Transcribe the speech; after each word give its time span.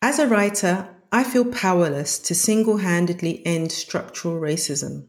As 0.00 0.20
a 0.20 0.28
writer, 0.28 0.88
I 1.10 1.24
feel 1.24 1.44
powerless 1.46 2.20
to 2.20 2.34
single 2.34 2.76
handedly 2.76 3.44
end 3.44 3.72
structural 3.72 4.40
racism. 4.40 5.08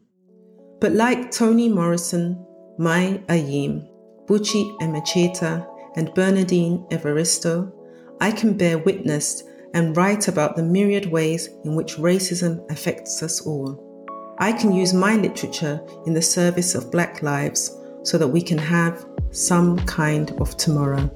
But 0.82 0.94
like 0.94 1.30
Toni 1.30 1.70
Morrison, 1.70 2.44
May 2.80 3.22
Ayim, 3.28 3.88
Buchi 4.26 4.76
Emecheta, 4.80 5.68
and 5.96 6.12
Bernardine 6.16 6.88
Evaristo, 6.90 7.72
I 8.20 8.32
can 8.32 8.58
bear 8.58 8.80
witness 8.80 9.44
and 9.76 9.96
write 9.96 10.28
about 10.28 10.56
the 10.56 10.64
myriad 10.64 11.06
ways 11.06 11.50
in 11.64 11.76
which 11.76 11.98
racism 11.98 12.68
affects 12.72 13.22
us 13.22 13.46
all. 13.46 14.08
I 14.40 14.52
can 14.52 14.74
use 14.74 14.92
my 14.92 15.18
literature 15.18 15.86
in 16.08 16.16
the 16.16 16.22
service 16.24 16.74
of 16.74 16.92
Black 16.92 17.22
lives 17.22 17.78
so 18.02 18.18
that 18.18 18.28
we 18.28 18.42
can 18.42 18.58
have 18.58 19.06
some 19.30 19.78
kind 19.86 20.32
of 20.42 20.58
tomorrow. 20.58 21.12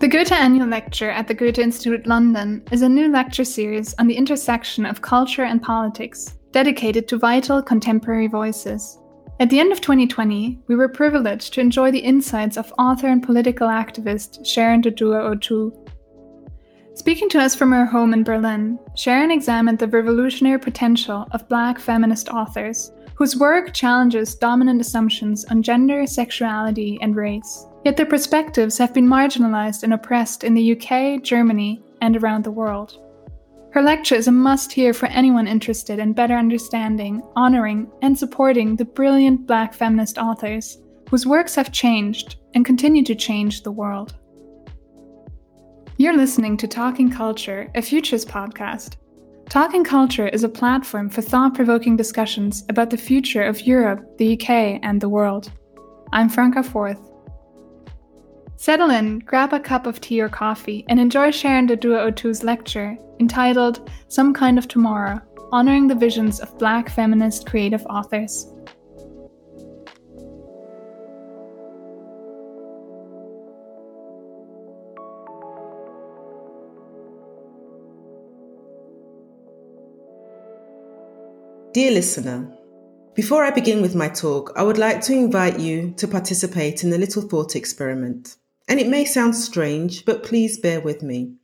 The 0.00 0.06
Goethe 0.06 0.30
Annual 0.30 0.68
Lecture 0.68 1.10
at 1.10 1.26
the 1.26 1.34
Goethe 1.34 1.58
Institute 1.58 2.06
London 2.06 2.62
is 2.70 2.82
a 2.82 2.88
new 2.88 3.10
lecture 3.10 3.42
series 3.42 3.96
on 3.98 4.06
the 4.06 4.14
intersection 4.14 4.86
of 4.86 5.02
culture 5.02 5.42
and 5.42 5.60
politics, 5.60 6.38
dedicated 6.52 7.08
to 7.08 7.18
vital 7.18 7.60
contemporary 7.60 8.28
voices. 8.28 8.96
At 9.40 9.50
the 9.50 9.58
end 9.58 9.72
of 9.72 9.80
2020, 9.80 10.60
we 10.68 10.76
were 10.76 10.88
privileged 10.88 11.52
to 11.54 11.60
enjoy 11.60 11.90
the 11.90 11.98
insights 11.98 12.56
of 12.56 12.72
author 12.78 13.08
and 13.08 13.24
political 13.24 13.66
activist 13.66 14.46
Sharon 14.46 14.82
Dodua 14.82 15.32
Otoo. 15.32 15.72
Speaking 16.94 17.28
to 17.30 17.40
us 17.40 17.56
from 17.56 17.72
her 17.72 17.84
home 17.84 18.14
in 18.14 18.22
Berlin, 18.22 18.78
Sharon 18.94 19.32
examined 19.32 19.80
the 19.80 19.88
revolutionary 19.88 20.60
potential 20.60 21.26
of 21.32 21.48
Black 21.48 21.80
feminist 21.80 22.28
authors, 22.28 22.92
whose 23.16 23.36
work 23.36 23.74
challenges 23.74 24.36
dominant 24.36 24.80
assumptions 24.80 25.44
on 25.46 25.60
gender, 25.60 26.06
sexuality, 26.06 27.00
and 27.02 27.16
race. 27.16 27.66
Yet 27.88 27.96
their 27.96 28.04
perspectives 28.04 28.76
have 28.76 28.92
been 28.92 29.08
marginalized 29.08 29.82
and 29.82 29.94
oppressed 29.94 30.44
in 30.44 30.52
the 30.52 30.72
UK, 30.72 31.22
Germany, 31.22 31.80
and 32.02 32.18
around 32.18 32.44
the 32.44 32.50
world. 32.50 33.00
Her 33.72 33.80
lecture 33.80 34.14
is 34.14 34.28
a 34.28 34.30
must 34.30 34.70
hear 34.70 34.92
for 34.92 35.06
anyone 35.06 35.48
interested 35.48 35.98
in 35.98 36.12
better 36.12 36.34
understanding, 36.34 37.22
honoring, 37.34 37.90
and 38.02 38.18
supporting 38.18 38.76
the 38.76 38.84
brilliant 38.84 39.46
black 39.46 39.72
feminist 39.72 40.18
authors 40.18 40.76
whose 41.08 41.24
works 41.24 41.54
have 41.54 41.72
changed 41.72 42.36
and 42.52 42.66
continue 42.66 43.02
to 43.04 43.14
change 43.14 43.62
the 43.62 43.72
world. 43.72 44.16
You're 45.96 46.14
listening 46.14 46.58
to 46.58 46.68
Talking 46.68 47.10
Culture, 47.10 47.70
a 47.74 47.80
Futures 47.80 48.26
podcast. 48.26 48.96
Talking 49.48 49.82
Culture 49.82 50.28
is 50.28 50.44
a 50.44 50.48
platform 50.50 51.08
for 51.08 51.22
thought 51.22 51.54
provoking 51.54 51.96
discussions 51.96 52.66
about 52.68 52.90
the 52.90 52.98
future 52.98 53.44
of 53.44 53.62
Europe, 53.62 54.18
the 54.18 54.34
UK, 54.34 54.78
and 54.82 55.00
the 55.00 55.08
world. 55.08 55.50
I'm 56.12 56.28
Franca 56.28 56.62
Forth. 56.62 57.07
Settle 58.60 58.90
in, 58.90 59.20
grab 59.20 59.52
a 59.52 59.60
cup 59.60 59.86
of 59.86 60.00
tea 60.00 60.20
or 60.20 60.28
coffee, 60.28 60.84
and 60.88 60.98
enjoy 60.98 61.30
Sharon 61.30 61.68
Dodua 61.68 62.10
Otoo's 62.10 62.42
lecture 62.42 62.98
entitled 63.20 63.88
Some 64.08 64.34
Kind 64.34 64.58
of 64.58 64.66
Tomorrow 64.66 65.20
Honoring 65.52 65.86
the 65.86 65.94
Visions 65.94 66.40
of 66.40 66.58
Black 66.58 66.90
Feminist 66.90 67.46
Creative 67.46 67.86
Authors. 67.86 68.52
Dear 81.72 81.92
listener, 81.92 82.52
before 83.14 83.44
I 83.44 83.52
begin 83.52 83.82
with 83.82 83.94
my 83.94 84.08
talk, 84.08 84.52
I 84.56 84.64
would 84.64 84.78
like 84.78 85.00
to 85.02 85.12
invite 85.12 85.60
you 85.60 85.94
to 85.96 86.08
participate 86.08 86.82
in 86.82 86.92
a 86.92 86.98
little 86.98 87.22
thought 87.22 87.54
experiment. 87.54 88.36
And 88.68 88.78
it 88.78 88.88
may 88.88 89.06
sound 89.06 89.34
strange, 89.34 90.04
but 90.04 90.22
please 90.22 90.58
bear 90.58 90.80
with 90.80 91.02
me. 91.02 91.34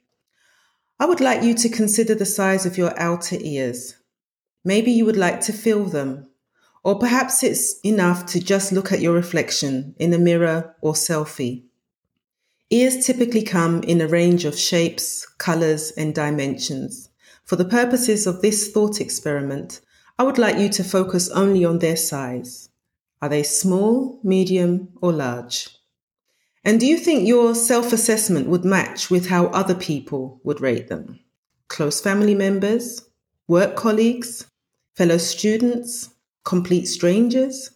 I 1.01 1.07
would 1.07 1.21
like 1.21 1.43
you 1.43 1.55
to 1.55 1.69
consider 1.69 2.15
the 2.15 2.27
size 2.27 2.67
of 2.67 2.79
your 2.79 2.97
outer 3.01 3.37
ears. 3.41 3.97
Maybe 4.65 4.93
you 4.93 5.05
would 5.07 5.17
like 5.17 5.41
to 5.43 5.53
feel 5.53 5.85
them, 5.85 6.29
or 6.85 6.99
perhaps 6.99 7.43
it's 7.43 7.81
enough 7.81 8.27
to 8.27 8.41
just 8.41 8.71
look 8.71 8.93
at 8.93 9.01
your 9.01 9.15
reflection 9.15 9.95
in 9.99 10.13
a 10.13 10.19
mirror 10.19 10.77
or 10.83 10.93
selfie. 10.93 11.65
Ears 12.71 13.05
typically 13.05 13.43
come 13.43 13.83
in 13.83 14.01
a 14.01 14.09
range 14.09 14.45
of 14.45 14.59
shapes, 14.59 15.27
colors, 15.39 15.93
and 15.93 16.15
dimensions. 16.15 17.09
For 17.45 17.57
the 17.57 17.65
purposes 17.65 18.27
of 18.27 18.43
this 18.43 18.71
thought 18.71 19.01
experiment, 19.01 19.81
I 20.19 20.23
would 20.23 20.39
like 20.39 20.59
you 20.59 20.69
to 20.71 20.85
focus 20.85 21.29
only 21.31 21.65
on 21.65 21.79
their 21.79 21.97
size. 21.97 22.69
Are 23.21 23.29
they 23.29 23.43
small, 23.43 24.21
medium, 24.23 24.89
or 25.01 25.13
large? 25.13 25.74
And 26.65 26.81
do 26.81 26.87
you 26.87 26.97
think 26.97 27.29
your 27.29 27.55
self 27.55 27.93
assessment 27.93 28.49
would 28.49 28.65
match 28.65 29.11
with 29.11 29.29
how 29.29 29.47
other 29.47 29.75
people 29.75 30.41
would 30.45 30.61
rate 30.61 30.89
them? 30.89 31.21
Close 31.69 32.01
family 32.01 32.35
members, 32.35 33.03
work 33.47 33.77
colleagues, 33.77 34.47
fellow 34.95 35.19
students, 35.19 36.11
complete 36.45 36.87
strangers? 36.87 37.71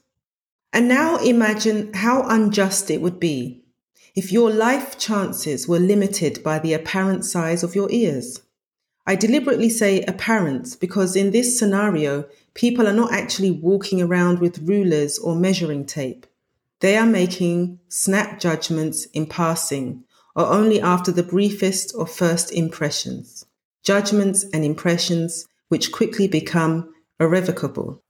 And 0.73 0.89
now 0.89 1.17
imagine 1.19 1.93
how 1.93 2.23
unjust 2.29 2.91
it 2.91 3.03
would 3.03 3.21
be 3.21 3.63
if 4.15 4.33
your 4.33 4.51
life 4.51 4.99
chances 4.99 5.69
were 5.69 5.79
limited 5.79 6.43
by 6.43 6.59
the 6.59 6.73
apparent 6.73 7.25
size 7.25 7.63
of 7.63 7.75
your 7.75 7.91
ears. 7.91 8.41
I 9.07 9.15
deliberately 9.15 9.71
say 9.71 10.03
apparent 10.03 10.77
because 10.81 11.15
in 11.15 11.31
this 11.31 11.59
scenario, 11.59 12.27
people 12.55 12.87
are 12.87 12.93
not 12.93 13.13
actually 13.13 13.51
walking 13.51 14.03
around 14.03 14.41
with 14.41 14.67
rulers 14.69 15.19
or 15.19 15.35
measuring 15.35 15.87
tape. 15.87 16.27
They 16.81 16.97
are 16.97 17.07
making 17.07 17.81
snap 17.89 18.39
judgments 18.39 19.07
in 19.07 19.27
passing 19.27 20.05
or 20.37 20.47
only 20.47 20.81
after 20.81 21.11
the 21.11 21.25
briefest 21.25 21.93
or 21.97 22.07
first 22.07 22.53
impressions, 22.53 23.45
judgments 23.83 24.45
and 24.53 24.65
impressions 24.65 25.47
which 25.69 25.91
quickly 25.91 26.29
become 26.29 26.95
irrevocable. 27.19 28.03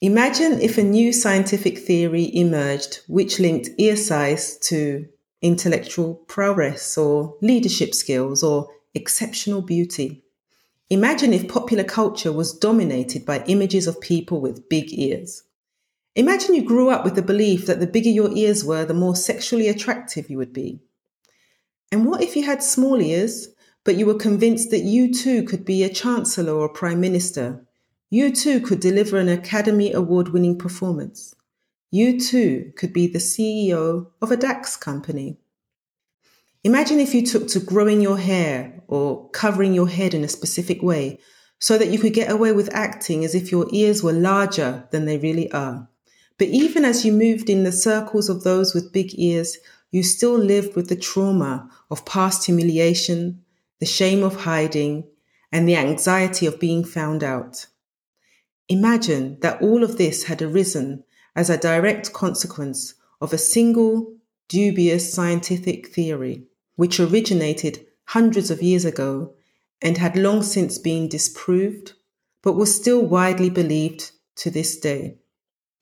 Imagine 0.00 0.60
if 0.60 0.78
a 0.78 0.82
new 0.82 1.12
scientific 1.12 1.78
theory 1.78 2.30
emerged 2.36 3.00
which 3.08 3.40
linked 3.40 3.70
ear 3.78 3.96
size 3.96 4.58
to 4.58 5.08
intellectual 5.42 6.14
prowess 6.28 6.96
or 6.96 7.36
leadership 7.42 7.94
skills 7.94 8.42
or 8.42 8.68
exceptional 8.94 9.60
beauty. 9.60 10.22
Imagine 10.90 11.32
if 11.32 11.48
popular 11.48 11.84
culture 11.84 12.32
was 12.32 12.56
dominated 12.56 13.26
by 13.26 13.42
images 13.46 13.86
of 13.86 14.00
people 14.00 14.40
with 14.40 14.68
big 14.68 14.92
ears. 14.92 15.42
Imagine 16.16 16.54
you 16.54 16.62
grew 16.62 16.90
up 16.90 17.04
with 17.04 17.16
the 17.16 17.22
belief 17.22 17.66
that 17.66 17.80
the 17.80 17.88
bigger 17.88 18.10
your 18.10 18.30
ears 18.36 18.64
were, 18.64 18.84
the 18.84 18.94
more 18.94 19.16
sexually 19.16 19.68
attractive 19.68 20.30
you 20.30 20.38
would 20.38 20.52
be. 20.52 20.80
And 21.90 22.06
what 22.06 22.22
if 22.22 22.36
you 22.36 22.44
had 22.44 22.62
small 22.62 23.00
ears, 23.00 23.48
but 23.82 23.96
you 23.96 24.06
were 24.06 24.14
convinced 24.14 24.70
that 24.70 24.84
you 24.84 25.12
too 25.12 25.42
could 25.42 25.64
be 25.64 25.82
a 25.82 25.92
chancellor 25.92 26.52
or 26.52 26.68
prime 26.68 27.00
minister? 27.00 27.66
You 28.10 28.32
too 28.32 28.60
could 28.60 28.78
deliver 28.78 29.18
an 29.18 29.28
Academy 29.28 29.92
Award 29.92 30.28
winning 30.28 30.56
performance. 30.56 31.34
You 31.90 32.20
too 32.20 32.72
could 32.76 32.92
be 32.92 33.08
the 33.08 33.18
CEO 33.18 34.08
of 34.22 34.30
a 34.30 34.36
DAX 34.36 34.76
company. 34.76 35.38
Imagine 36.62 37.00
if 37.00 37.12
you 37.12 37.26
took 37.26 37.48
to 37.48 37.60
growing 37.60 38.00
your 38.00 38.18
hair 38.18 38.82
or 38.86 39.28
covering 39.30 39.74
your 39.74 39.88
head 39.88 40.14
in 40.14 40.22
a 40.22 40.28
specific 40.28 40.80
way 40.80 41.18
so 41.58 41.76
that 41.76 41.88
you 41.88 41.98
could 41.98 42.14
get 42.14 42.30
away 42.30 42.52
with 42.52 42.74
acting 42.74 43.24
as 43.24 43.34
if 43.34 43.50
your 43.50 43.66
ears 43.72 44.02
were 44.02 44.12
larger 44.12 44.88
than 44.92 45.06
they 45.06 45.18
really 45.18 45.50
are. 45.52 45.88
But 46.38 46.48
even 46.48 46.84
as 46.84 47.04
you 47.04 47.12
moved 47.12 47.48
in 47.48 47.62
the 47.62 47.72
circles 47.72 48.28
of 48.28 48.42
those 48.42 48.74
with 48.74 48.92
big 48.92 49.18
ears, 49.18 49.58
you 49.90 50.02
still 50.02 50.36
lived 50.36 50.74
with 50.74 50.88
the 50.88 50.96
trauma 50.96 51.70
of 51.90 52.04
past 52.04 52.46
humiliation, 52.46 53.44
the 53.78 53.86
shame 53.86 54.24
of 54.24 54.40
hiding, 54.40 55.04
and 55.52 55.68
the 55.68 55.76
anxiety 55.76 56.46
of 56.46 56.58
being 56.58 56.84
found 56.84 57.22
out. 57.22 57.66
Imagine 58.68 59.38
that 59.40 59.62
all 59.62 59.84
of 59.84 59.98
this 59.98 60.24
had 60.24 60.42
arisen 60.42 61.04
as 61.36 61.50
a 61.50 61.56
direct 61.56 62.12
consequence 62.12 62.94
of 63.20 63.32
a 63.32 63.38
single 63.38 64.16
dubious 64.48 65.12
scientific 65.12 65.88
theory, 65.88 66.44
which 66.76 66.98
originated 66.98 67.86
hundreds 68.06 68.50
of 68.50 68.62
years 68.62 68.84
ago 68.84 69.32
and 69.80 69.98
had 69.98 70.16
long 70.16 70.42
since 70.42 70.78
been 70.78 71.08
disproved, 71.08 71.92
but 72.42 72.54
was 72.54 72.74
still 72.74 73.04
widely 73.04 73.50
believed 73.50 74.10
to 74.34 74.50
this 74.50 74.76
day. 74.78 75.18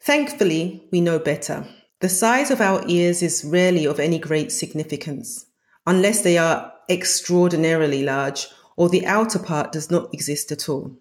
Thankfully, 0.04 0.82
we 0.90 1.00
know 1.00 1.20
better. 1.20 1.64
The 2.00 2.08
size 2.08 2.50
of 2.50 2.60
our 2.60 2.82
ears 2.88 3.22
is 3.22 3.44
rarely 3.44 3.86
of 3.86 4.00
any 4.00 4.18
great 4.18 4.50
significance, 4.50 5.46
unless 5.86 6.22
they 6.22 6.36
are 6.36 6.72
extraordinarily 6.90 8.02
large 8.02 8.48
or 8.76 8.88
the 8.88 9.06
outer 9.06 9.38
part 9.38 9.70
does 9.70 9.92
not 9.92 10.12
exist 10.12 10.50
at 10.50 10.68
all. 10.68 10.98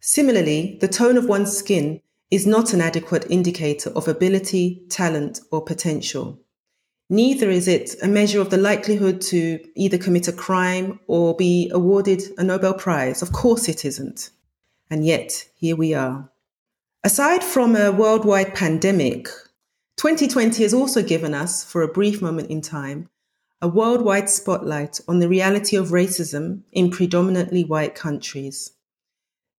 Similarly, 0.00 0.76
the 0.80 0.88
tone 0.88 1.16
of 1.16 1.28
one's 1.28 1.56
skin 1.56 2.00
is 2.28 2.48
not 2.48 2.72
an 2.72 2.80
adequate 2.80 3.30
indicator 3.30 3.90
of 3.90 4.08
ability, 4.08 4.82
talent, 4.88 5.40
or 5.52 5.64
potential. 5.64 6.40
Neither 7.08 7.48
is 7.48 7.68
it 7.68 7.94
a 8.02 8.08
measure 8.08 8.40
of 8.40 8.50
the 8.50 8.56
likelihood 8.56 9.20
to 9.22 9.60
either 9.76 9.98
commit 9.98 10.26
a 10.26 10.32
crime 10.32 10.98
or 11.06 11.36
be 11.36 11.70
awarded 11.72 12.24
a 12.36 12.42
Nobel 12.42 12.74
Prize. 12.74 13.22
Of 13.22 13.30
course 13.30 13.68
it 13.68 13.84
isn't. 13.84 14.30
And 14.90 15.06
yet, 15.06 15.46
here 15.54 15.76
we 15.76 15.94
are. 15.94 16.28
Aside 17.06 17.44
from 17.44 17.76
a 17.76 17.92
worldwide 17.92 18.52
pandemic, 18.52 19.28
2020 19.96 20.64
has 20.64 20.74
also 20.74 21.04
given 21.04 21.34
us, 21.34 21.62
for 21.62 21.82
a 21.82 21.92
brief 21.92 22.20
moment 22.20 22.50
in 22.50 22.60
time, 22.60 23.08
a 23.62 23.68
worldwide 23.68 24.28
spotlight 24.28 25.00
on 25.06 25.20
the 25.20 25.28
reality 25.28 25.76
of 25.76 25.90
racism 25.90 26.62
in 26.72 26.90
predominantly 26.90 27.62
white 27.62 27.94
countries. 27.94 28.72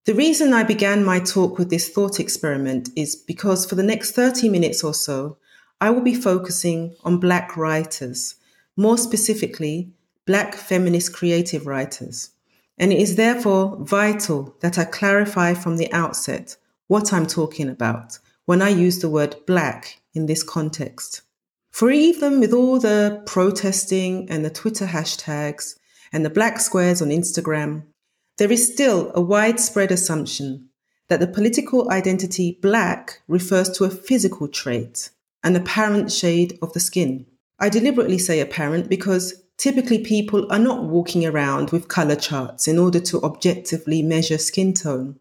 The 0.03 0.13
reason 0.13 0.51
I 0.51 0.63
began 0.63 1.05
my 1.05 1.21
talk 1.21 1.57
with 1.57 1.69
this 1.69 1.87
thought 1.87 2.19
experiment 2.19 2.89
is 2.97 3.15
because 3.15 3.65
for 3.65 3.75
the 3.75 3.81
next 3.91 4.11
30 4.11 4.49
minutes 4.49 4.83
or 4.83 4.93
so, 4.93 5.37
I 5.79 5.89
will 5.91 6.01
be 6.01 6.15
focusing 6.15 6.97
on 7.05 7.17
Black 7.17 7.55
writers, 7.55 8.35
more 8.75 8.97
specifically, 8.97 9.93
Black 10.25 10.53
feminist 10.53 11.13
creative 11.13 11.65
writers. 11.65 12.31
And 12.77 12.91
it 12.91 12.99
is 12.99 13.15
therefore 13.15 13.77
vital 13.79 14.53
that 14.59 14.77
I 14.77 14.83
clarify 14.83 15.53
from 15.53 15.77
the 15.77 15.89
outset 15.93 16.57
what 16.87 17.13
I'm 17.13 17.27
talking 17.27 17.69
about 17.69 18.19
when 18.45 18.61
I 18.61 18.69
use 18.69 18.99
the 18.99 19.09
word 19.09 19.35
Black 19.45 20.01
in 20.13 20.25
this 20.25 20.43
context. 20.43 21.21
For 21.71 21.91
even 21.91 22.39
with 22.39 22.53
all 22.53 22.79
the 22.79 23.21
protesting 23.25 24.29
and 24.29 24.43
the 24.43 24.49
Twitter 24.49 24.87
hashtags 24.87 25.77
and 26.11 26.25
the 26.25 26.29
black 26.29 26.59
squares 26.59 27.01
on 27.01 27.09
Instagram, 27.09 27.83
there 28.37 28.51
is 28.51 28.71
still 28.71 29.11
a 29.13 29.21
widespread 29.21 29.91
assumption 29.91 30.69
that 31.09 31.19
the 31.19 31.27
political 31.27 31.91
identity 31.91 32.57
black 32.61 33.21
refers 33.27 33.69
to 33.69 33.83
a 33.83 33.89
physical 33.89 34.47
trait, 34.47 35.09
an 35.43 35.55
apparent 35.55 36.11
shade 36.11 36.57
of 36.61 36.73
the 36.73 36.79
skin. 36.79 37.25
I 37.59 37.69
deliberately 37.69 38.17
say 38.17 38.39
apparent 38.39 38.89
because 38.89 39.43
typically 39.57 39.99
people 39.99 40.51
are 40.51 40.59
not 40.59 40.83
walking 40.83 41.25
around 41.25 41.71
with 41.71 41.87
color 41.87 42.15
charts 42.15 42.67
in 42.67 42.77
order 42.77 42.99
to 43.01 43.21
objectively 43.21 44.01
measure 44.01 44.37
skin 44.37 44.73
tone. 44.73 45.19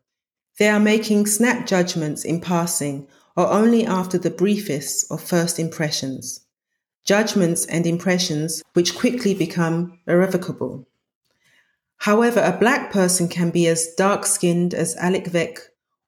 They 0.58 0.68
are 0.68 0.80
making 0.80 1.26
snap 1.26 1.66
judgments 1.66 2.24
in 2.24 2.40
passing 2.40 3.06
or 3.36 3.48
only 3.48 3.84
after 3.84 4.18
the 4.18 4.30
briefest 4.30 5.10
of 5.10 5.22
first 5.22 5.58
impressions 5.58 6.46
judgments 7.06 7.64
and 7.66 7.86
impressions 7.86 8.62
which 8.74 8.96
quickly 8.96 9.32
become 9.32 9.98
irrevocable. 10.06 10.86
However, 11.98 12.40
a 12.40 12.58
black 12.58 12.92
person 12.92 13.28
can 13.28 13.50
be 13.50 13.66
as 13.68 13.94
dark 13.96 14.26
skinned 14.26 14.74
as 14.74 14.96
Alek 14.96 15.32
Wek 15.32 15.60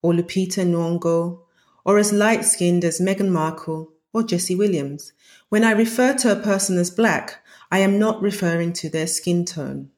or 0.03 0.13
Lupita 0.13 0.67
Nyong'o, 0.67 1.41
or 1.85 1.99
as 1.99 2.13
light 2.13 2.45
skinned 2.45 2.85
as 2.85 3.01
Meghan 3.01 3.31
Markle 3.31 3.93
or 4.13 4.23
Jesse 4.23 4.55
Williams. 4.55 5.13
When 5.49 5.65
I 5.65 5.71
refer 5.71 6.15
to 6.15 6.33
a 6.33 6.43
person 6.43 6.77
as 6.77 6.91
black, 6.91 7.43
I 7.71 7.79
am 7.79 7.99
not 7.99 8.21
referring 8.21 8.73
to 8.75 8.91
their 8.91 9.07
skin 9.07 9.45
tone. 9.45 9.91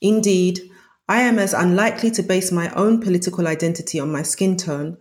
Indeed, 0.00 0.60
I 1.08 1.20
am 1.20 1.38
as 1.38 1.52
unlikely 1.52 2.10
to 2.12 2.22
base 2.22 2.50
my 2.50 2.70
own 2.70 3.00
political 3.00 3.46
identity 3.46 4.00
on 4.00 4.10
my 4.10 4.22
skin 4.22 4.56
tone 4.56 4.96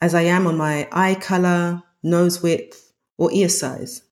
as 0.00 0.14
I 0.14 0.22
am 0.22 0.46
on 0.46 0.56
my 0.56 0.88
eye 0.92 1.16
color, 1.16 1.82
nose 2.02 2.40
width, 2.40 2.92
or 3.18 3.32
ear 3.32 3.48
size. 3.48 4.02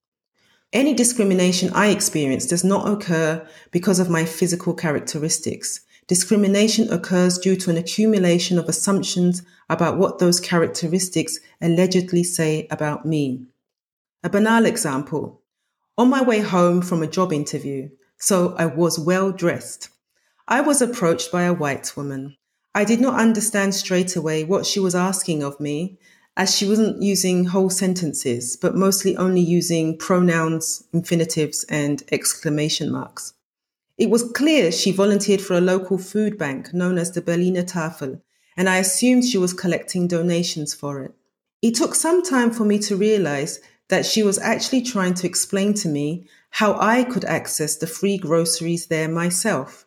Any 0.73 0.93
discrimination 0.93 1.71
I 1.73 1.87
experience 1.87 2.45
does 2.45 2.63
not 2.63 2.87
occur 2.87 3.47
because 3.71 3.99
of 3.99 4.09
my 4.09 4.25
physical 4.25 4.73
characteristics. 4.73 5.79
Discrimination 6.07 6.91
occurs 6.91 7.37
due 7.37 7.55
to 7.55 7.69
an 7.69 7.77
accumulation 7.77 8.59
of 8.59 8.67
assumptions 8.67 9.41
about 9.69 9.97
what 9.97 10.19
those 10.19 10.39
characteristics 10.39 11.39
allegedly 11.61 12.23
say 12.23 12.67
about 12.69 13.05
me. 13.05 13.45
A 14.23 14.29
banal 14.29 14.65
example. 14.65 15.41
On 15.97 16.09
my 16.09 16.21
way 16.21 16.41
home 16.41 16.81
from 16.81 17.01
a 17.01 17.07
job 17.07 17.31
interview, 17.31 17.89
so 18.17 18.55
I 18.57 18.65
was 18.65 18.99
well 18.99 19.31
dressed, 19.31 19.89
I 20.51 20.61
was 20.61 20.81
approached 20.81 21.31
by 21.31 21.43
a 21.43 21.53
white 21.53 21.95
woman. 21.95 22.35
I 22.73 22.83
did 22.83 22.99
not 22.99 23.19
understand 23.19 23.75
straight 23.75 24.15
away 24.15 24.43
what 24.43 24.65
she 24.65 24.79
was 24.79 24.95
asking 24.95 25.43
of 25.43 25.59
me, 25.59 25.99
as 26.35 26.57
she 26.57 26.67
wasn't 26.67 27.03
using 27.03 27.45
whole 27.45 27.69
sentences, 27.69 28.57
but 28.57 28.75
mostly 28.75 29.15
only 29.15 29.41
using 29.41 29.95
pronouns, 29.95 30.85
infinitives, 30.91 31.65
and 31.65 32.01
exclamation 32.11 32.91
marks. 32.91 33.33
It 33.99 34.09
was 34.09 34.31
clear 34.31 34.71
she 34.71 34.91
volunteered 34.91 35.39
for 35.39 35.53
a 35.53 35.61
local 35.61 35.99
food 35.99 36.35
bank 36.35 36.73
known 36.73 36.97
as 36.97 37.11
the 37.11 37.21
Berliner 37.21 37.61
Tafel, 37.61 38.19
and 38.57 38.67
I 38.67 38.77
assumed 38.77 39.25
she 39.25 39.37
was 39.37 39.53
collecting 39.53 40.07
donations 40.07 40.73
for 40.73 41.03
it. 41.03 41.13
It 41.61 41.75
took 41.75 41.93
some 41.93 42.23
time 42.23 42.49
for 42.49 42.65
me 42.65 42.79
to 42.79 42.97
realize 42.97 43.59
that 43.89 44.03
she 44.03 44.23
was 44.23 44.39
actually 44.39 44.81
trying 44.81 45.13
to 45.13 45.27
explain 45.27 45.75
to 45.75 45.87
me 45.87 46.27
how 46.49 46.75
I 46.79 47.03
could 47.03 47.25
access 47.25 47.75
the 47.75 47.85
free 47.85 48.17
groceries 48.17 48.87
there 48.87 49.09
myself. 49.09 49.85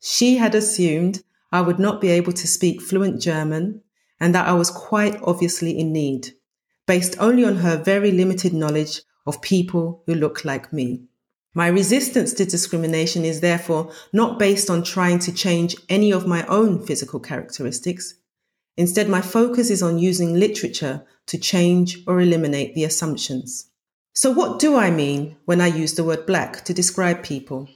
She 0.00 0.36
had 0.36 0.54
assumed 0.54 1.22
I 1.50 1.60
would 1.60 1.78
not 1.78 2.00
be 2.00 2.08
able 2.08 2.32
to 2.32 2.46
speak 2.46 2.80
fluent 2.80 3.20
German 3.20 3.82
and 4.20 4.34
that 4.34 4.46
I 4.46 4.52
was 4.52 4.70
quite 4.70 5.20
obviously 5.22 5.78
in 5.78 5.92
need, 5.92 6.34
based 6.86 7.16
only 7.18 7.44
on 7.44 7.56
her 7.56 7.76
very 7.76 8.10
limited 8.10 8.52
knowledge 8.52 9.02
of 9.26 9.42
people 9.42 10.02
who 10.06 10.14
look 10.14 10.44
like 10.44 10.72
me. 10.72 11.04
My 11.54 11.66
resistance 11.66 12.32
to 12.34 12.44
discrimination 12.44 13.24
is 13.24 13.40
therefore 13.40 13.92
not 14.12 14.38
based 14.38 14.70
on 14.70 14.82
trying 14.82 15.18
to 15.20 15.32
change 15.32 15.74
any 15.88 16.12
of 16.12 16.26
my 16.26 16.46
own 16.46 16.84
physical 16.84 17.20
characteristics. 17.20 18.14
Instead, 18.76 19.08
my 19.08 19.20
focus 19.20 19.70
is 19.70 19.82
on 19.82 19.98
using 19.98 20.34
literature 20.34 21.04
to 21.26 21.38
change 21.38 21.98
or 22.06 22.20
eliminate 22.20 22.74
the 22.74 22.84
assumptions. 22.84 23.70
So, 24.12 24.30
what 24.30 24.58
do 24.60 24.76
I 24.76 24.90
mean 24.90 25.36
when 25.46 25.60
I 25.60 25.66
use 25.66 25.94
the 25.94 26.04
word 26.04 26.26
black 26.26 26.64
to 26.64 26.74
describe 26.74 27.22
people? 27.22 27.68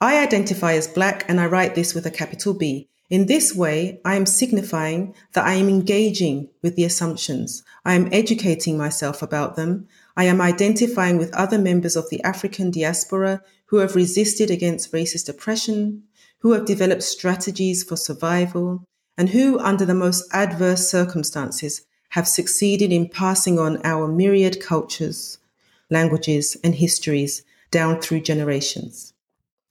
I 0.00 0.22
identify 0.22 0.74
as 0.74 0.88
black 0.88 1.24
and 1.28 1.40
I 1.40 1.46
write 1.46 1.74
this 1.74 1.94
with 1.94 2.06
a 2.06 2.10
capital 2.10 2.54
B 2.54 2.88
in 3.08 3.26
this 3.26 3.54
way, 3.54 4.00
I 4.04 4.16
am 4.16 4.26
signifying 4.26 5.14
that 5.32 5.46
I 5.46 5.54
am 5.54 5.68
engaging 5.68 6.48
with 6.60 6.74
the 6.74 6.84
assumptions. 6.84 7.62
I 7.84 7.94
am 7.94 8.08
educating 8.10 8.76
myself 8.76 9.22
about 9.22 9.54
them. 9.54 9.86
I 10.16 10.24
am 10.24 10.40
identifying 10.40 11.16
with 11.16 11.32
other 11.32 11.58
members 11.58 11.94
of 11.94 12.10
the 12.10 12.20
African 12.24 12.72
diaspora 12.72 13.42
who 13.66 13.76
have 13.76 13.94
resisted 13.94 14.50
against 14.50 14.90
racist 14.90 15.28
oppression, 15.28 16.02
who 16.40 16.52
have 16.52 16.66
developed 16.66 17.04
strategies 17.04 17.84
for 17.84 17.96
survival, 17.96 18.82
and 19.16 19.28
who, 19.28 19.58
under 19.60 19.84
the 19.84 19.94
most 19.94 20.24
adverse 20.32 20.88
circumstances, 20.88 21.86
have 22.10 22.26
succeeded 22.26 22.90
in 22.92 23.08
passing 23.08 23.56
on 23.56 23.80
our 23.84 24.08
myriad 24.08 24.60
cultures, 24.60 25.38
languages, 25.90 26.56
and 26.64 26.74
histories 26.74 27.44
down 27.70 28.00
through 28.00 28.20
generations. 28.20 29.05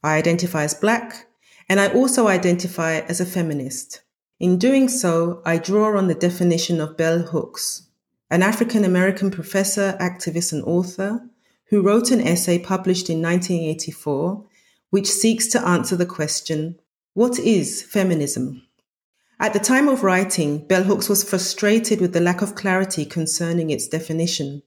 I 0.04 0.18
identify 0.18 0.64
as 0.64 0.74
Black, 0.74 1.28
and 1.68 1.80
I 1.80 1.88
also 1.88 2.28
identify 2.28 3.00
as 3.00 3.20
a 3.20 3.26
feminist. 3.26 4.02
In 4.40 4.58
doing 4.58 4.90
so, 4.90 5.42
I 5.46 5.58
draw 5.58 5.98
on 5.98 6.08
the 6.08 6.16
definition 6.16 6.82
of 6.82 6.98
Bell 6.98 7.20
Hooks, 7.20 7.88
an 8.30 8.44
African 8.44 8.84
American 8.84 9.32
professor, 9.32 9.98
activist, 10.00 10.52
and 10.54 10.64
author 10.64 11.22
who 11.70 11.82
wrote 11.82 12.12
an 12.12 12.22
essay 12.22 12.60
published 12.60 13.10
in 13.10 13.22
1984 13.22 14.46
which 14.96 15.12
seeks 15.12 15.48
to 15.48 15.68
answer 15.68 15.96
the 15.98 16.06
question 16.06 16.80
What 17.14 17.38
is 17.38 17.82
feminism? 17.82 18.62
At 19.40 19.52
the 19.52 19.60
time 19.60 19.90
of 19.90 20.04
writing, 20.04 20.66
Bell 20.68 20.84
Hooks 20.84 21.10
was 21.10 21.24
frustrated 21.24 22.00
with 22.00 22.14
the 22.14 22.22
lack 22.22 22.42
of 22.42 22.56
clarity 22.56 23.06
concerning 23.06 23.70
its 23.72 23.90
definition. 23.90 24.64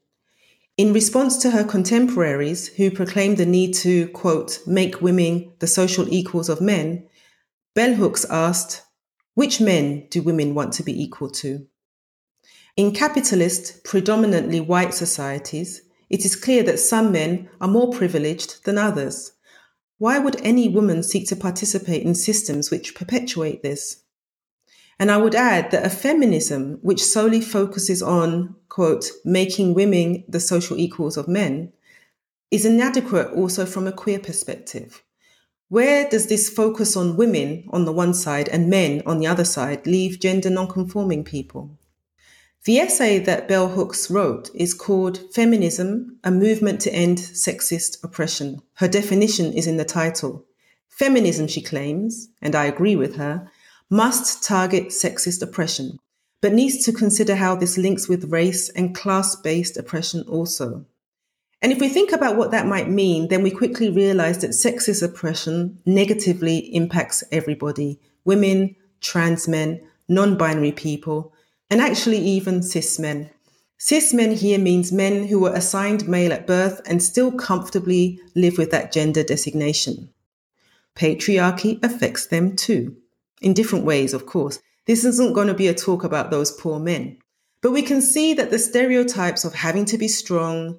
In 0.78 0.92
response 0.92 1.38
to 1.38 1.50
her 1.50 1.64
contemporaries, 1.64 2.68
who 2.68 2.92
proclaimed 2.92 3.36
the 3.36 3.44
need 3.44 3.74
to, 3.74 4.06
quote, 4.10 4.60
make 4.64 5.02
women 5.02 5.52
the 5.58 5.66
social 5.66 6.06
equals 6.08 6.48
of 6.48 6.60
men, 6.60 7.08
Bell 7.74 7.94
Hooks 7.94 8.24
asked, 8.30 8.82
which 9.34 9.60
men 9.60 10.06
do 10.08 10.22
women 10.22 10.54
want 10.54 10.72
to 10.74 10.84
be 10.84 11.02
equal 11.02 11.30
to? 11.30 11.66
In 12.76 12.92
capitalist, 12.92 13.82
predominantly 13.82 14.60
white 14.60 14.94
societies, 14.94 15.82
it 16.10 16.24
is 16.24 16.36
clear 16.36 16.62
that 16.62 16.78
some 16.78 17.10
men 17.10 17.50
are 17.60 17.66
more 17.66 17.90
privileged 17.92 18.64
than 18.64 18.78
others. 18.78 19.32
Why 19.98 20.20
would 20.20 20.40
any 20.42 20.68
woman 20.68 21.02
seek 21.02 21.26
to 21.30 21.34
participate 21.36 22.04
in 22.04 22.14
systems 22.14 22.70
which 22.70 22.94
perpetuate 22.94 23.64
this? 23.64 24.04
And 24.98 25.10
I 25.10 25.16
would 25.16 25.34
add 25.34 25.70
that 25.70 25.86
a 25.86 25.90
feminism 25.90 26.78
which 26.82 27.04
solely 27.04 27.40
focuses 27.40 28.02
on, 28.02 28.56
quote, 28.68 29.10
making 29.24 29.74
women 29.74 30.24
the 30.28 30.40
social 30.40 30.76
equals 30.76 31.16
of 31.16 31.28
men 31.28 31.72
is 32.50 32.64
inadequate 32.64 33.32
also 33.32 33.64
from 33.64 33.86
a 33.86 33.92
queer 33.92 34.18
perspective. 34.18 35.02
Where 35.68 36.08
does 36.08 36.26
this 36.26 36.48
focus 36.48 36.96
on 36.96 37.16
women 37.16 37.68
on 37.70 37.84
the 37.84 37.92
one 37.92 38.14
side 38.14 38.48
and 38.48 38.70
men 38.70 39.02
on 39.04 39.18
the 39.18 39.26
other 39.26 39.44
side 39.44 39.86
leave 39.86 40.18
gender 40.18 40.50
nonconforming 40.50 41.24
people? 41.24 41.78
The 42.64 42.78
essay 42.78 43.18
that 43.20 43.48
Bell 43.48 43.68
Hooks 43.68 44.10
wrote 44.10 44.50
is 44.54 44.74
called 44.74 45.32
Feminism, 45.32 46.18
a 46.24 46.30
Movement 46.30 46.80
to 46.82 46.92
End 46.92 47.18
Sexist 47.18 48.02
Oppression. 48.02 48.62
Her 48.74 48.88
definition 48.88 49.52
is 49.52 49.66
in 49.66 49.76
the 49.76 49.84
title. 49.84 50.44
Feminism, 50.88 51.46
she 51.46 51.62
claims, 51.62 52.30
and 52.42 52.54
I 52.54 52.64
agree 52.64 52.96
with 52.96 53.16
her, 53.16 53.48
must 53.90 54.42
target 54.42 54.88
sexist 54.88 55.42
oppression, 55.42 55.98
but 56.40 56.52
needs 56.52 56.84
to 56.84 56.92
consider 56.92 57.34
how 57.36 57.56
this 57.56 57.78
links 57.78 58.08
with 58.08 58.30
race 58.30 58.68
and 58.70 58.94
class 58.94 59.34
based 59.36 59.76
oppression 59.76 60.22
also. 60.28 60.84
And 61.60 61.72
if 61.72 61.80
we 61.80 61.88
think 61.88 62.12
about 62.12 62.36
what 62.36 62.52
that 62.52 62.66
might 62.66 62.88
mean, 62.88 63.28
then 63.28 63.42
we 63.42 63.50
quickly 63.50 63.90
realize 63.90 64.38
that 64.38 64.50
sexist 64.50 65.02
oppression 65.02 65.80
negatively 65.84 66.58
impacts 66.74 67.24
everybody 67.32 67.98
women, 68.24 68.76
trans 69.00 69.48
men, 69.48 69.80
non 70.08 70.36
binary 70.36 70.72
people, 70.72 71.32
and 71.70 71.80
actually 71.80 72.18
even 72.18 72.62
cis 72.62 72.98
men. 72.98 73.30
Cis 73.78 74.12
men 74.12 74.32
here 74.32 74.58
means 74.58 74.92
men 74.92 75.28
who 75.28 75.38
were 75.38 75.54
assigned 75.54 76.08
male 76.08 76.32
at 76.32 76.46
birth 76.46 76.80
and 76.84 77.02
still 77.02 77.32
comfortably 77.32 78.20
live 78.34 78.58
with 78.58 78.70
that 78.70 78.92
gender 78.92 79.22
designation. 79.22 80.10
Patriarchy 80.96 81.82
affects 81.84 82.26
them 82.26 82.56
too, 82.56 82.96
in 83.40 83.54
different 83.54 83.84
ways, 83.84 84.14
of 84.14 84.26
course. 84.26 84.58
This 84.86 85.04
isn't 85.04 85.34
going 85.34 85.48
to 85.48 85.54
be 85.54 85.68
a 85.68 85.74
talk 85.74 86.04
about 86.04 86.30
those 86.30 86.50
poor 86.50 86.78
men. 86.78 87.18
But 87.60 87.72
we 87.72 87.82
can 87.82 88.00
see 88.00 88.34
that 88.34 88.50
the 88.50 88.58
stereotypes 88.58 89.44
of 89.44 89.54
having 89.54 89.84
to 89.86 89.98
be 89.98 90.08
strong, 90.08 90.78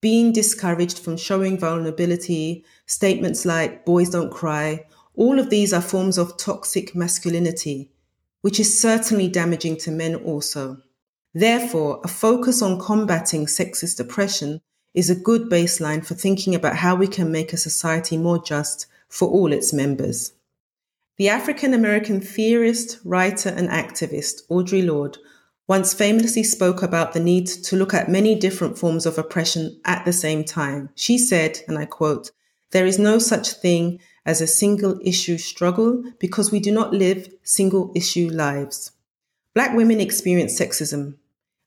being 0.00 0.32
discouraged 0.32 0.98
from 0.98 1.16
showing 1.16 1.58
vulnerability, 1.58 2.64
statements 2.86 3.44
like 3.44 3.84
boys 3.84 4.10
don't 4.10 4.30
cry, 4.30 4.84
all 5.14 5.38
of 5.38 5.50
these 5.50 5.72
are 5.72 5.80
forms 5.80 6.18
of 6.18 6.36
toxic 6.36 6.94
masculinity, 6.94 7.90
which 8.42 8.60
is 8.60 8.80
certainly 8.80 9.28
damaging 9.28 9.76
to 9.78 9.90
men 9.90 10.14
also. 10.14 10.82
Therefore, 11.32 12.00
a 12.04 12.08
focus 12.08 12.62
on 12.62 12.80
combating 12.80 13.46
sexist 13.46 13.98
oppression 14.00 14.60
is 14.94 15.10
a 15.10 15.14
good 15.14 15.50
baseline 15.50 16.04
for 16.04 16.14
thinking 16.14 16.54
about 16.54 16.76
how 16.76 16.94
we 16.94 17.06
can 17.06 17.30
make 17.30 17.52
a 17.52 17.58
society 17.58 18.16
more 18.16 18.42
just 18.42 18.86
for 19.08 19.28
all 19.28 19.52
its 19.52 19.72
members. 19.72 20.32
The 21.16 21.28
African 21.28 21.72
American 21.72 22.20
theorist, 22.20 22.98
writer, 23.04 23.48
and 23.48 23.68
activist 23.68 24.46
Audre 24.50 24.86
Lorde 24.86 25.18
once 25.66 25.94
famously 25.94 26.42
spoke 26.42 26.82
about 26.82 27.12
the 27.12 27.20
need 27.20 27.46
to 27.46 27.76
look 27.76 27.94
at 27.94 28.10
many 28.10 28.34
different 28.34 28.78
forms 28.78 29.06
of 29.06 29.16
oppression 29.16 29.80
at 29.84 30.04
the 30.04 30.12
same 30.12 30.44
time. 30.44 30.90
She 30.94 31.16
said, 31.16 31.60
and 31.66 31.78
I 31.78 31.86
quote, 31.86 32.30
There 32.70 32.86
is 32.86 32.98
no 32.98 33.18
such 33.18 33.52
thing 33.52 33.98
as 34.24 34.40
a 34.40 34.46
single 34.46 35.00
issue 35.02 35.38
struggle 35.38 36.04
because 36.18 36.52
we 36.52 36.60
do 36.60 36.70
not 36.70 36.92
live 36.92 37.28
single 37.42 37.92
issue 37.94 38.28
lives. 38.30 38.92
Black 39.54 39.74
women 39.74 40.00
experience 40.00 40.58
sexism, 40.60 41.16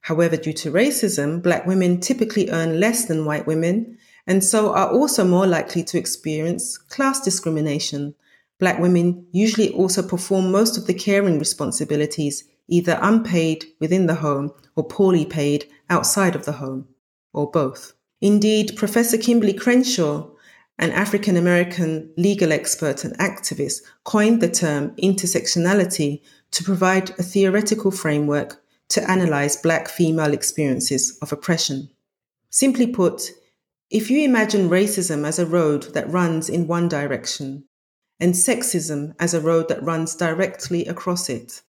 However, 0.02 0.38
due 0.38 0.54
to 0.54 0.72
racism, 0.72 1.42
black 1.42 1.66
women 1.66 2.00
typically 2.00 2.50
earn 2.50 2.80
less 2.80 3.06
than 3.06 3.26
white 3.26 3.46
women 3.46 3.98
and 4.26 4.44
so 4.44 4.74
are 4.74 4.92
also 4.92 5.26
more 5.26 5.48
likely 5.48 5.84
to 5.84 5.98
experience 5.98 6.78
class 6.78 7.20
discrimination. 7.20 8.16
Black 8.60 8.78
women 8.78 9.26
usually 9.32 9.72
also 9.72 10.04
perform 10.04 10.52
most 10.52 10.78
of 10.78 10.86
the 10.86 10.94
caring 10.94 11.40
responsibilities, 11.40 12.44
either 12.68 13.00
unpaid 13.02 13.66
within 13.80 14.06
the 14.06 14.16
home 14.16 14.52
or 14.76 14.84
poorly 14.84 15.26
paid 15.26 15.66
outside 15.90 16.36
of 16.36 16.44
the 16.44 16.52
home, 16.52 16.88
or 17.34 17.50
both. 17.50 17.94
Indeed, 18.20 18.76
Professor 18.76 19.18
Kimberlé 19.18 19.58
Crenshaw, 19.58 20.30
an 20.78 20.92
African 20.92 21.38
American 21.38 22.12
legal 22.18 22.52
expert 22.52 23.06
and 23.06 23.18
activist, 23.18 23.82
coined 24.04 24.42
the 24.42 24.50
term 24.50 24.90
intersectionality 24.98 26.22
to 26.52 26.64
provide 26.64 27.12
a 27.12 27.24
theoretical 27.24 27.92
framework 27.92 28.62
to 28.90 29.10
analyze 29.10 29.56
Black 29.56 29.88
female 29.88 30.34
experiences 30.34 31.18
of 31.22 31.32
oppression. 31.32 31.90
Simply 32.50 32.88
put, 32.88 33.32
if 33.90 34.10
you 34.12 34.20
imagine 34.20 34.70
racism 34.70 35.26
as 35.26 35.40
a 35.40 35.46
road 35.46 35.94
that 35.94 36.10
runs 36.10 36.50
in 36.50 36.68
one 36.68 36.90
direction 36.90 37.64
and 38.20 38.34
sexism 38.34 39.16
as 39.20 39.34
a 39.34 39.42
road 39.42 39.70
that 39.70 39.84
runs 39.84 40.16
directly 40.16 40.86
across 40.86 41.30
it, 41.30 41.62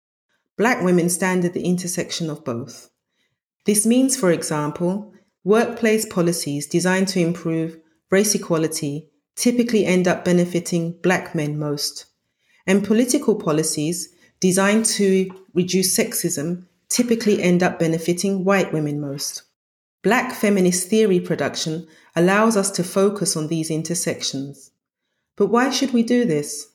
Black 0.56 0.82
women 0.82 1.08
stand 1.08 1.44
at 1.44 1.54
the 1.54 1.64
intersection 1.64 2.28
of 2.28 2.44
both. 2.44 2.90
This 3.66 3.86
means, 3.86 4.16
for 4.16 4.30
example, 4.30 5.12
workplace 5.44 6.04
policies 6.06 6.66
designed 6.66 7.08
to 7.08 7.20
improve 7.20 7.78
race 8.10 8.34
equality 8.34 9.08
typically 9.36 9.86
end 9.86 10.06
up 10.06 10.24
benefiting 10.24 10.98
Black 11.02 11.34
men 11.34 11.58
most, 11.58 12.06
and 12.66 12.84
political 12.84 13.34
policies 13.36 14.08
designed 14.40 14.84
to 14.84 15.30
reduce 15.54 15.96
sexism 15.96 16.66
typically 16.88 17.40
end 17.40 17.62
up 17.62 17.78
benefiting 17.78 18.44
white 18.44 18.72
women 18.72 19.00
most. 19.00 19.44
Black 20.02 20.34
feminist 20.34 20.88
theory 20.88 21.20
production 21.20 21.86
allows 22.16 22.56
us 22.56 22.70
to 22.72 22.82
focus 22.82 23.36
on 23.36 23.48
these 23.48 23.70
intersections. 23.70 24.69
But 25.40 25.46
why 25.46 25.70
should 25.70 25.94
we 25.94 26.02
do 26.02 26.26
this? 26.26 26.66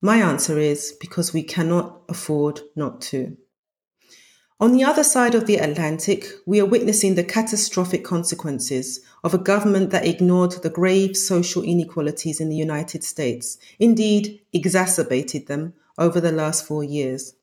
My 0.00 0.16
answer 0.16 0.58
is 0.58 0.96
because 1.00 1.32
we 1.32 1.44
cannot 1.44 2.02
afford 2.08 2.62
not 2.74 3.00
to. 3.02 3.36
On 4.58 4.72
the 4.72 4.82
other 4.82 5.04
side 5.04 5.36
of 5.36 5.46
the 5.46 5.58
Atlantic, 5.58 6.26
we 6.44 6.60
are 6.60 6.66
witnessing 6.66 7.14
the 7.14 7.22
catastrophic 7.22 8.02
consequences 8.02 8.98
of 9.22 9.32
a 9.32 9.38
government 9.38 9.90
that 9.90 10.04
ignored 10.04 10.60
the 10.64 10.70
grave 10.70 11.16
social 11.16 11.62
inequalities 11.62 12.40
in 12.40 12.48
the 12.48 12.56
United 12.56 13.04
States, 13.04 13.58
indeed, 13.78 14.40
exacerbated 14.52 15.46
them 15.46 15.72
over 15.98 16.20
the 16.20 16.32
last 16.32 16.66
four 16.66 16.82
years. 16.82 17.34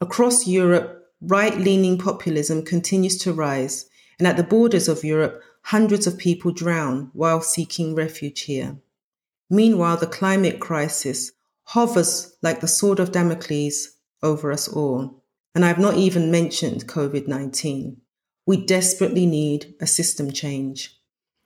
Across 0.00 0.48
Europe, 0.48 1.12
right 1.20 1.56
leaning 1.56 1.96
populism 1.96 2.64
continues 2.64 3.16
to 3.18 3.32
rise, 3.32 3.88
and 4.18 4.26
at 4.26 4.36
the 4.36 4.42
borders 4.42 4.88
of 4.88 5.04
Europe, 5.04 5.40
hundreds 5.62 6.08
of 6.08 6.18
people 6.18 6.50
drown 6.50 7.10
while 7.12 7.40
seeking 7.40 7.94
refuge 7.94 8.40
here. 8.40 8.78
Meanwhile, 9.50 9.98
the 9.98 10.06
climate 10.06 10.60
crisis 10.60 11.32
hovers 11.64 12.36
like 12.42 12.60
the 12.60 12.68
sword 12.68 13.00
of 13.00 13.12
Damocles 13.12 13.88
over 14.22 14.52
us 14.52 14.68
all. 14.68 15.22
And 15.54 15.64
I've 15.64 15.78
not 15.78 15.96
even 15.96 16.30
mentioned 16.30 16.86
COVID 16.86 17.26
19. 17.26 18.00
We 18.46 18.64
desperately 18.64 19.26
need 19.26 19.74
a 19.80 19.86
system 19.86 20.32
change. 20.32 20.94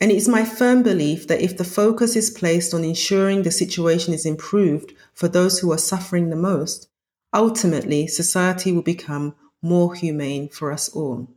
And 0.00 0.10
it 0.10 0.16
is 0.16 0.28
my 0.28 0.44
firm 0.44 0.82
belief 0.82 1.28
that 1.28 1.40
if 1.40 1.56
the 1.56 1.64
focus 1.64 2.16
is 2.16 2.30
placed 2.30 2.74
on 2.74 2.82
ensuring 2.82 3.42
the 3.42 3.50
situation 3.52 4.12
is 4.12 4.26
improved 4.26 4.92
for 5.14 5.28
those 5.28 5.60
who 5.60 5.70
are 5.70 5.78
suffering 5.78 6.30
the 6.30 6.36
most, 6.36 6.88
ultimately 7.32 8.06
society 8.06 8.72
will 8.72 8.82
become 8.82 9.34
more 9.62 9.94
humane 9.94 10.48
for 10.48 10.72
us 10.72 10.88
all. 10.88 11.28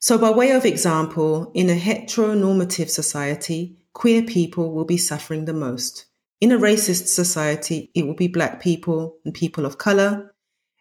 So, 0.00 0.18
by 0.18 0.30
way 0.30 0.50
of 0.50 0.64
example, 0.64 1.50
in 1.54 1.70
a 1.70 1.78
heteronormative 1.78 2.90
society, 2.90 3.76
queer 3.96 4.22
people 4.22 4.74
will 4.74 4.84
be 4.84 4.98
suffering 4.98 5.46
the 5.46 5.54
most. 5.54 6.04
In 6.38 6.52
a 6.52 6.58
racist 6.58 7.06
society, 7.06 7.90
it 7.94 8.06
will 8.06 8.14
be 8.14 8.28
black 8.28 8.60
people 8.60 9.16
and 9.24 9.32
people 9.32 9.64
of 9.64 9.78
color. 9.78 10.34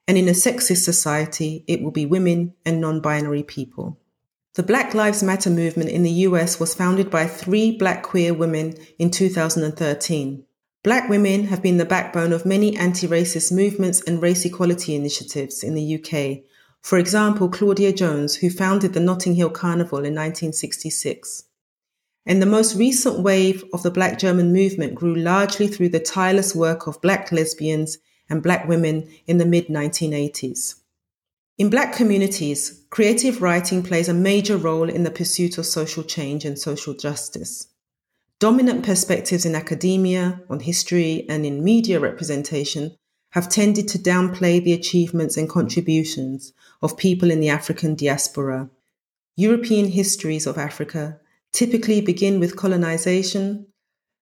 And 0.05 0.17
in 0.17 0.27
a 0.27 0.31
sexist 0.31 0.84
society, 0.84 1.63
it 1.65 1.81
will 1.81 1.91
be 1.91 2.05
women 2.05 2.55
and 2.65 2.81
non 2.81 3.00
binary 3.00 3.41
people. 3.41 3.98
The 4.55 4.63
Black 4.63 4.93
Lives 4.93 5.24
Matter 5.24 5.50
movement 5.50 5.91
in 5.91 6.03
the 6.03 6.27
US 6.27 6.60
was 6.60 6.75
founded 6.75 7.10
by 7.10 7.25
three 7.25 7.72
black 7.77 8.03
queer 8.03 8.34
women 8.34 8.74
in 9.00 9.12
2013. 9.12 10.43
Black 10.84 11.07
women 11.07 11.45
have 11.45 11.63
been 11.63 11.77
the 11.77 11.86
backbone 11.86 12.34
of 12.34 12.45
many 12.45 12.75
anti 12.75 13.07
racist 13.07 13.50
movements 13.50 14.01
and 14.01 14.22
race 14.22 14.43
equality 14.43 14.93
initiatives 14.93 15.63
in 15.63 15.74
the 15.74 15.95
UK. 15.95 16.43
For 16.81 16.98
example, 16.98 17.48
Claudia 17.48 17.93
Jones, 17.93 18.36
who 18.36 18.50
founded 18.50 18.91
the 18.91 19.00
Notting 19.00 19.36
Hill 19.36 19.51
Carnival 19.51 20.00
in 20.00 20.13
1966. 20.13 21.45
And 22.25 22.41
the 22.41 22.48
most 22.48 22.75
recent 22.75 23.20
wave 23.20 23.63
of 23.72 23.84
the 23.84 23.91
Black 23.91 24.17
German 24.17 24.51
movement 24.51 24.96
grew 24.96 25.15
largely 25.15 25.67
through 25.67 25.89
the 25.89 26.00
tireless 26.00 26.55
work 26.55 26.88
of 26.88 27.01
Black 27.01 27.32
lesbians 27.32 28.00
and 28.29 28.41
Black 28.41 28.67
women 28.67 29.08
in 29.27 29.38
the 29.38 29.46
mid 29.46 29.67
1980s. 29.67 30.75
In 31.58 31.70
Black 31.70 31.96
communities, 31.96 32.82
creative 32.89 33.41
writing 33.41 33.84
plays 33.84 34.10
a 34.10 34.13
major 34.13 34.58
role 34.58 34.89
in 34.89 35.03
the 35.03 35.12
pursuit 35.12 35.58
of 35.58 35.65
social 35.65 36.03
change 36.03 36.44
and 36.44 36.58
social 36.58 36.94
justice. 36.94 37.67
Dominant 38.39 38.84
perspectives 38.84 39.46
in 39.46 39.55
academia, 39.55 40.41
on 40.50 40.60
history, 40.60 41.25
and 41.29 41.46
in 41.46 41.63
media 41.63 42.00
representation 42.00 42.98
have 43.29 43.50
tended 43.50 43.88
to 43.89 44.00
downplay 44.00 44.62
the 44.62 44.74
achievements 44.74 45.38
and 45.38 45.48
contributions 45.50 46.51
of 46.82 46.98
people 46.98 47.32
in 47.32 47.39
the 47.39 47.50
African 47.50 47.96
diaspora. 47.96 48.70
European 49.38 49.89
histories 49.89 50.48
of 50.48 50.58
Africa 50.58 51.20
typically 51.55 52.01
begin 52.01 52.39
with 52.39 52.57
colonization. 52.57 53.65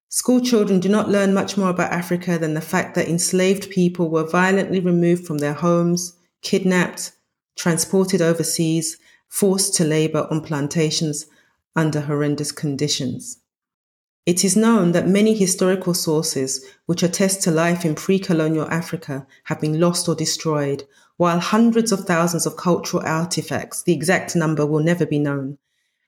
School 0.08 0.40
children 0.40 0.78
do 0.78 0.88
not 0.88 1.08
learn 1.08 1.34
much 1.34 1.56
more 1.56 1.70
about 1.70 1.92
Africa 1.92 2.38
than 2.38 2.54
the 2.54 2.60
fact 2.60 2.94
that 2.94 3.08
enslaved 3.08 3.70
people 3.70 4.08
were 4.08 4.22
violently 4.22 4.78
removed 4.78 5.26
from 5.26 5.38
their 5.38 5.52
homes, 5.52 6.16
kidnapped, 6.42 7.10
transported 7.56 8.22
overseas, 8.22 8.98
forced 9.28 9.74
to 9.74 9.84
labor 9.84 10.28
on 10.30 10.42
plantations 10.42 11.26
under 11.74 12.02
horrendous 12.02 12.52
conditions. 12.52 13.38
It 14.26 14.44
is 14.44 14.56
known 14.56 14.92
that 14.92 15.08
many 15.08 15.34
historical 15.34 15.92
sources 15.92 16.64
which 16.86 17.02
attest 17.02 17.42
to 17.42 17.50
life 17.50 17.84
in 17.84 17.96
pre 17.96 18.20
colonial 18.20 18.68
Africa 18.70 19.26
have 19.44 19.60
been 19.60 19.80
lost 19.80 20.08
or 20.08 20.14
destroyed, 20.14 20.84
while 21.16 21.40
hundreds 21.40 21.90
of 21.90 22.06
thousands 22.06 22.46
of 22.46 22.56
cultural 22.56 23.02
artifacts, 23.04 23.82
the 23.82 23.92
exact 23.92 24.36
number 24.36 24.64
will 24.64 24.82
never 24.82 25.04
be 25.04 25.18
known, 25.18 25.58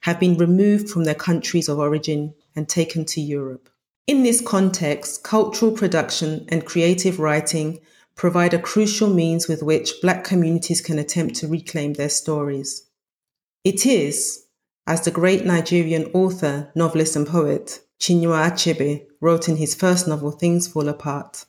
have 0.06 0.20
been 0.20 0.36
removed 0.36 0.88
from 0.88 1.02
their 1.02 1.16
countries 1.16 1.68
of 1.68 1.80
origin 1.80 2.32
and 2.54 2.68
taken 2.68 3.04
to 3.04 3.20
Europe. 3.20 3.68
In 4.06 4.22
this 4.22 4.40
context, 4.40 5.24
cultural 5.24 5.72
production 5.72 6.46
and 6.48 6.64
creative 6.64 7.18
writing 7.18 7.80
provide 8.14 8.54
a 8.54 8.58
crucial 8.60 9.12
means 9.12 9.48
with 9.48 9.64
which 9.64 10.00
Black 10.00 10.22
communities 10.22 10.80
can 10.80 11.00
attempt 11.00 11.34
to 11.34 11.48
reclaim 11.48 11.94
their 11.94 12.08
stories. 12.08 12.86
It 13.64 13.84
is, 13.84 14.44
as 14.86 15.00
the 15.00 15.10
great 15.10 15.44
Nigerian 15.44 16.04
author, 16.14 16.70
novelist, 16.76 17.16
and 17.16 17.26
poet 17.26 17.80
Chinua 17.98 18.52
Achebe 18.52 19.06
wrote 19.20 19.48
in 19.48 19.56
his 19.56 19.74
first 19.74 20.06
novel, 20.06 20.30
Things 20.30 20.68
Fall 20.68 20.88
Apart. 20.88 21.46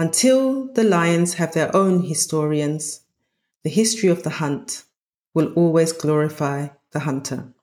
Until 0.00 0.72
the 0.72 0.82
lions 0.82 1.34
have 1.34 1.54
their 1.54 1.70
own 1.76 2.02
historians, 2.02 3.02
the 3.62 3.70
history 3.70 4.08
of 4.08 4.24
the 4.24 4.30
hunt 4.30 4.82
will 5.32 5.52
always 5.52 5.92
glorify 5.92 6.70
the 6.90 6.98
hunter. 7.00 7.54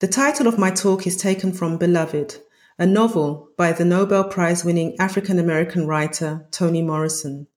The 0.00 0.08
title 0.08 0.46
of 0.46 0.58
my 0.58 0.70
talk 0.70 1.06
is 1.06 1.18
taken 1.18 1.52
from 1.52 1.76
Beloved, 1.76 2.38
a 2.78 2.86
novel 2.86 3.50
by 3.58 3.72
the 3.72 3.84
Nobel 3.84 4.24
Prize 4.24 4.64
winning 4.64 4.96
African 4.98 5.38
American 5.38 5.86
writer 5.86 6.46
Toni 6.50 6.80
Morrison. 6.80 7.48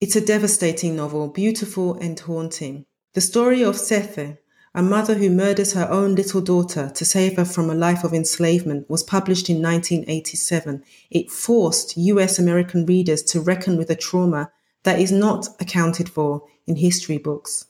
It's 0.00 0.16
a 0.16 0.20
devastating 0.20 0.96
novel, 0.96 1.28
beautiful 1.28 1.94
and 1.94 2.18
haunting. 2.18 2.86
The 3.12 3.20
story 3.20 3.62
of 3.62 3.76
Sethe, 3.76 4.36
a 4.74 4.82
mother 4.82 5.14
who 5.14 5.30
murders 5.30 5.74
her 5.74 5.88
own 5.88 6.16
little 6.16 6.40
daughter 6.40 6.90
to 6.92 7.04
save 7.04 7.36
her 7.36 7.44
from 7.44 7.70
a 7.70 7.74
life 7.76 8.02
of 8.02 8.12
enslavement, 8.12 8.90
was 8.90 9.04
published 9.04 9.48
in 9.48 9.62
1987. 9.62 10.82
It 11.08 11.30
forced 11.30 11.96
US 11.96 12.40
American 12.40 12.84
readers 12.84 13.22
to 13.30 13.40
reckon 13.40 13.76
with 13.76 13.90
a 13.90 13.94
trauma 13.94 14.50
that 14.82 14.98
is 14.98 15.12
not 15.12 15.46
accounted 15.60 16.08
for 16.08 16.42
in 16.66 16.74
history 16.74 17.18
books. 17.18 17.66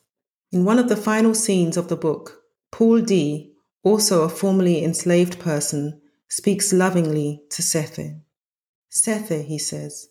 In 0.51 0.65
one 0.65 0.79
of 0.79 0.89
the 0.89 0.97
final 0.97 1.35
scenes 1.35 1.77
of 1.77 1.89
the 1.89 1.97
book, 1.97 2.45
Paul 2.73 3.03
D, 3.03 3.54
also 3.85 4.23
a 4.23 4.29
formerly 4.29 4.83
enslaved 4.83 5.39
person, 5.39 6.01
speaks 6.29 6.73
lovingly 6.73 7.43
to 7.51 7.63
Sethe. 7.63 8.21
Sethe, 8.91 9.45
he 9.45 9.59
says, 9.59 10.09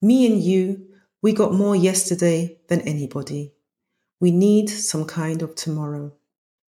me 0.00 0.26
and 0.26 0.40
you, 0.40 0.86
we 1.20 1.32
got 1.32 1.52
more 1.52 1.74
yesterday 1.74 2.58
than 2.68 2.80
anybody. 2.82 3.52
We 4.20 4.30
need 4.30 4.70
some 4.70 5.04
kind 5.04 5.42
of 5.42 5.54
tomorrow. 5.54 6.12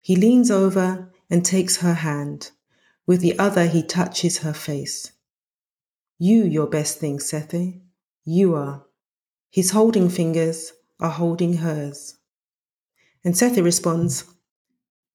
He 0.02 0.16
leans 0.16 0.50
over 0.50 1.12
and 1.30 1.46
takes 1.46 1.78
her 1.78 1.94
hand. 1.94 2.52
With 3.06 3.22
the 3.22 3.38
other, 3.38 3.66
he 3.68 3.84
touches 3.84 4.40
her 4.40 4.54
face. 4.54 5.12
You, 6.18 6.44
your 6.44 6.68
best 6.68 7.00
thing, 7.00 7.20
Sethe. 7.20 7.80
You 8.26 8.56
are. 8.56 8.86
His 9.52 9.72
holding 9.72 10.10
fingers 10.10 10.74
are 11.00 11.10
holding 11.10 11.58
hers. 11.58 12.18
And 13.24 13.34
Sethe 13.34 13.64
responds, 13.64 14.26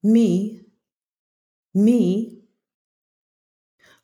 Me? 0.02 0.63
Me? 1.76 2.38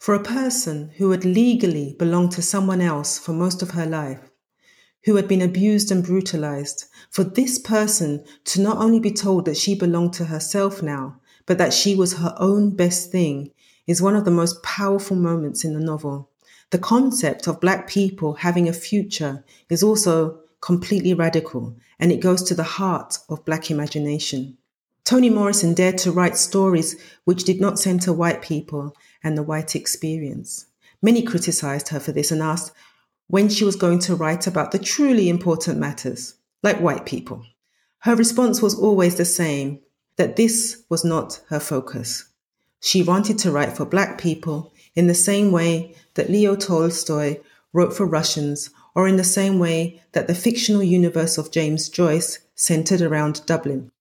For 0.00 0.12
a 0.12 0.24
person 0.24 0.90
who 0.96 1.12
had 1.12 1.24
legally 1.24 1.94
belonged 2.00 2.32
to 2.32 2.42
someone 2.42 2.80
else 2.80 3.16
for 3.16 3.32
most 3.32 3.62
of 3.62 3.70
her 3.70 3.86
life, 3.86 4.28
who 5.04 5.14
had 5.14 5.28
been 5.28 5.40
abused 5.40 5.92
and 5.92 6.02
brutalized, 6.02 6.86
for 7.10 7.22
this 7.22 7.60
person 7.60 8.24
to 8.46 8.60
not 8.60 8.78
only 8.78 8.98
be 8.98 9.12
told 9.12 9.44
that 9.44 9.56
she 9.56 9.76
belonged 9.76 10.14
to 10.14 10.24
herself 10.24 10.82
now, 10.82 11.20
but 11.46 11.58
that 11.58 11.72
she 11.72 11.94
was 11.94 12.14
her 12.14 12.34
own 12.38 12.74
best 12.74 13.12
thing, 13.12 13.52
is 13.86 14.02
one 14.02 14.16
of 14.16 14.24
the 14.24 14.32
most 14.32 14.60
powerful 14.64 15.16
moments 15.16 15.64
in 15.64 15.72
the 15.72 15.78
novel. 15.78 16.28
The 16.70 16.78
concept 16.78 17.46
of 17.46 17.60
Black 17.60 17.88
people 17.88 18.34
having 18.34 18.68
a 18.68 18.72
future 18.72 19.44
is 19.68 19.84
also 19.84 20.40
completely 20.60 21.14
radical, 21.14 21.76
and 22.00 22.10
it 22.10 22.20
goes 22.20 22.42
to 22.44 22.54
the 22.56 22.64
heart 22.64 23.18
of 23.28 23.44
Black 23.44 23.70
imagination. 23.70 24.58
Toni 25.04 25.30
Morrison 25.30 25.74
dared 25.74 25.98
to 25.98 26.12
write 26.12 26.36
stories 26.36 26.96
which 27.24 27.44
did 27.44 27.60
not 27.60 27.78
center 27.78 28.12
white 28.12 28.42
people 28.42 28.94
and 29.22 29.36
the 29.36 29.42
white 29.42 29.74
experience. 29.74 30.66
Many 31.02 31.22
criticized 31.22 31.88
her 31.88 32.00
for 32.00 32.12
this 32.12 32.30
and 32.30 32.42
asked 32.42 32.72
when 33.26 33.48
she 33.48 33.64
was 33.64 33.76
going 33.76 34.00
to 34.00 34.14
write 34.14 34.46
about 34.46 34.72
the 34.72 34.78
truly 34.78 35.28
important 35.28 35.78
matters, 35.78 36.34
like 36.62 36.80
white 36.80 37.06
people. 37.06 37.44
Her 38.00 38.16
response 38.16 38.60
was 38.60 38.78
always 38.78 39.16
the 39.16 39.24
same 39.24 39.80
that 40.16 40.36
this 40.36 40.82
was 40.88 41.04
not 41.04 41.40
her 41.48 41.60
focus. 41.60 42.26
She 42.80 43.02
wanted 43.02 43.38
to 43.38 43.50
write 43.50 43.76
for 43.76 43.84
black 43.84 44.18
people 44.18 44.72
in 44.94 45.06
the 45.06 45.14
same 45.14 45.52
way 45.52 45.94
that 46.14 46.30
Leo 46.30 46.56
Tolstoy 46.56 47.38
wrote 47.72 47.94
for 47.94 48.06
Russians, 48.06 48.70
or 48.94 49.06
in 49.06 49.16
the 49.16 49.24
same 49.24 49.58
way 49.58 50.02
that 50.12 50.26
the 50.26 50.34
fictional 50.34 50.82
universe 50.82 51.38
of 51.38 51.52
James 51.52 51.88
Joyce 51.88 52.40
centered 52.54 53.00
around 53.00 53.46
Dublin. 53.46 53.92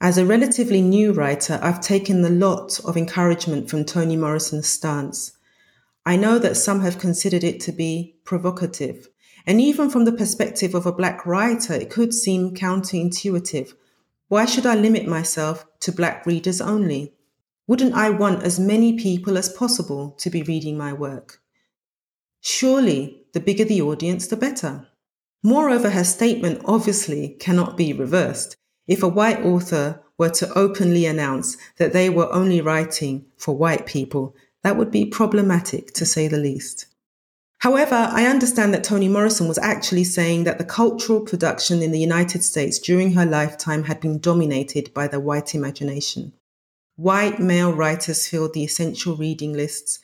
As 0.00 0.16
a 0.16 0.24
relatively 0.24 0.80
new 0.80 1.12
writer, 1.12 1.58
I've 1.60 1.80
taken 1.80 2.24
a 2.24 2.30
lot 2.30 2.78
of 2.84 2.96
encouragement 2.96 3.68
from 3.68 3.84
Toni 3.84 4.14
Morrison's 4.14 4.68
stance. 4.68 5.32
I 6.06 6.14
know 6.14 6.38
that 6.38 6.56
some 6.56 6.82
have 6.82 7.00
considered 7.00 7.42
it 7.42 7.58
to 7.62 7.72
be 7.72 8.14
provocative, 8.22 9.08
and 9.44 9.60
even 9.60 9.90
from 9.90 10.04
the 10.04 10.12
perspective 10.12 10.76
of 10.76 10.86
a 10.86 10.92
black 10.92 11.26
writer, 11.26 11.74
it 11.74 11.90
could 11.90 12.14
seem 12.14 12.54
counterintuitive. 12.54 13.72
Why 14.28 14.44
should 14.44 14.66
I 14.66 14.76
limit 14.76 15.08
myself 15.08 15.66
to 15.80 15.90
black 15.90 16.24
readers 16.24 16.60
only? 16.60 17.14
Wouldn't 17.66 17.94
I 17.94 18.10
want 18.10 18.44
as 18.44 18.60
many 18.60 18.96
people 18.96 19.36
as 19.36 19.48
possible 19.48 20.12
to 20.20 20.30
be 20.30 20.44
reading 20.44 20.78
my 20.78 20.92
work? 20.92 21.40
Surely, 22.40 23.24
the 23.32 23.40
bigger 23.40 23.64
the 23.64 23.82
audience, 23.82 24.28
the 24.28 24.36
better. 24.36 24.86
Moreover, 25.42 25.90
her 25.90 26.04
statement 26.04 26.62
obviously 26.64 27.30
cannot 27.40 27.76
be 27.76 27.92
reversed. 27.92 28.57
If 28.88 29.02
a 29.02 29.08
white 29.08 29.40
author 29.44 30.02
were 30.16 30.30
to 30.30 30.52
openly 30.58 31.06
announce 31.06 31.56
that 31.76 31.92
they 31.92 32.10
were 32.10 32.32
only 32.32 32.60
writing 32.60 33.26
for 33.36 33.54
white 33.54 33.86
people, 33.86 34.34
that 34.64 34.76
would 34.76 34.90
be 34.90 35.04
problematic 35.04 35.92
to 35.92 36.04
say 36.06 36.26
the 36.26 36.38
least. 36.38 36.86
However, 37.58 38.08
I 38.10 38.26
understand 38.26 38.72
that 38.72 38.84
Toni 38.84 39.08
Morrison 39.08 39.46
was 39.46 39.58
actually 39.58 40.04
saying 40.04 40.44
that 40.44 40.58
the 40.58 40.64
cultural 40.64 41.20
production 41.20 41.82
in 41.82 41.90
the 41.90 41.98
United 41.98 42.42
States 42.42 42.78
during 42.78 43.12
her 43.12 43.26
lifetime 43.26 43.84
had 43.84 44.00
been 44.00 44.20
dominated 44.20 44.94
by 44.94 45.08
the 45.08 45.20
white 45.20 45.54
imagination. 45.54 46.32
White 46.96 47.40
male 47.40 47.72
writers 47.72 48.26
filled 48.26 48.54
the 48.54 48.64
essential 48.64 49.16
reading 49.16 49.52
lists. 49.52 49.98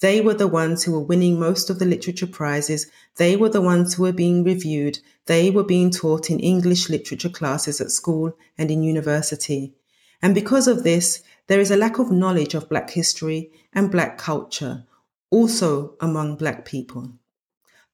They 0.00 0.20
were 0.20 0.34
the 0.34 0.48
ones 0.48 0.84
who 0.84 0.92
were 0.92 1.00
winning 1.00 1.38
most 1.38 1.68
of 1.68 1.78
the 1.78 1.84
literature 1.84 2.26
prizes. 2.26 2.86
They 3.16 3.36
were 3.36 3.50
the 3.50 3.60
ones 3.60 3.94
who 3.94 4.04
were 4.04 4.12
being 4.12 4.42
reviewed. 4.44 5.00
They 5.30 5.48
were 5.48 5.62
being 5.62 5.92
taught 5.92 6.28
in 6.28 6.40
English 6.40 6.88
literature 6.88 7.28
classes 7.28 7.80
at 7.80 7.92
school 7.92 8.36
and 8.58 8.68
in 8.68 8.82
university. 8.82 9.72
And 10.20 10.34
because 10.34 10.66
of 10.66 10.82
this, 10.82 11.22
there 11.46 11.60
is 11.60 11.70
a 11.70 11.76
lack 11.76 12.00
of 12.00 12.10
knowledge 12.10 12.54
of 12.54 12.68
Black 12.68 12.90
history 12.90 13.52
and 13.72 13.92
Black 13.92 14.18
culture, 14.18 14.86
also 15.30 15.94
among 16.00 16.34
Black 16.34 16.64
people. 16.64 17.12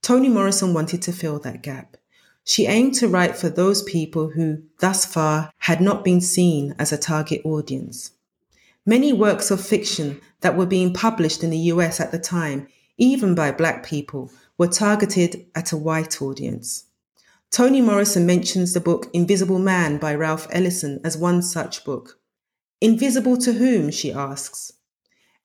Toni 0.00 0.30
Morrison 0.30 0.72
wanted 0.72 1.02
to 1.02 1.12
fill 1.12 1.38
that 1.40 1.62
gap. 1.62 1.98
She 2.42 2.64
aimed 2.68 2.94
to 2.94 3.06
write 3.06 3.36
for 3.36 3.50
those 3.50 3.82
people 3.82 4.30
who, 4.30 4.62
thus 4.78 5.04
far, 5.04 5.52
had 5.58 5.82
not 5.82 6.04
been 6.04 6.22
seen 6.22 6.74
as 6.78 6.90
a 6.90 6.96
target 6.96 7.42
audience. 7.44 8.12
Many 8.86 9.12
works 9.12 9.50
of 9.50 9.60
fiction 9.60 10.22
that 10.40 10.56
were 10.56 10.64
being 10.64 10.94
published 10.94 11.44
in 11.44 11.50
the 11.50 11.68
US 11.74 12.00
at 12.00 12.12
the 12.12 12.18
time, 12.18 12.68
even 12.96 13.34
by 13.34 13.52
Black 13.52 13.84
people, 13.84 14.32
were 14.56 14.68
targeted 14.68 15.44
at 15.54 15.72
a 15.72 15.76
white 15.76 16.22
audience. 16.22 16.85
Toni 17.56 17.80
Morrison 17.80 18.26
mentions 18.26 18.74
the 18.74 18.82
book 18.82 19.08
Invisible 19.14 19.58
Man 19.58 19.96
by 19.96 20.14
Ralph 20.14 20.46
Ellison 20.50 21.00
as 21.02 21.16
one 21.16 21.40
such 21.40 21.86
book. 21.86 22.18
Invisible 22.82 23.38
to 23.38 23.54
whom? 23.54 23.90
she 23.90 24.12
asks. 24.12 24.74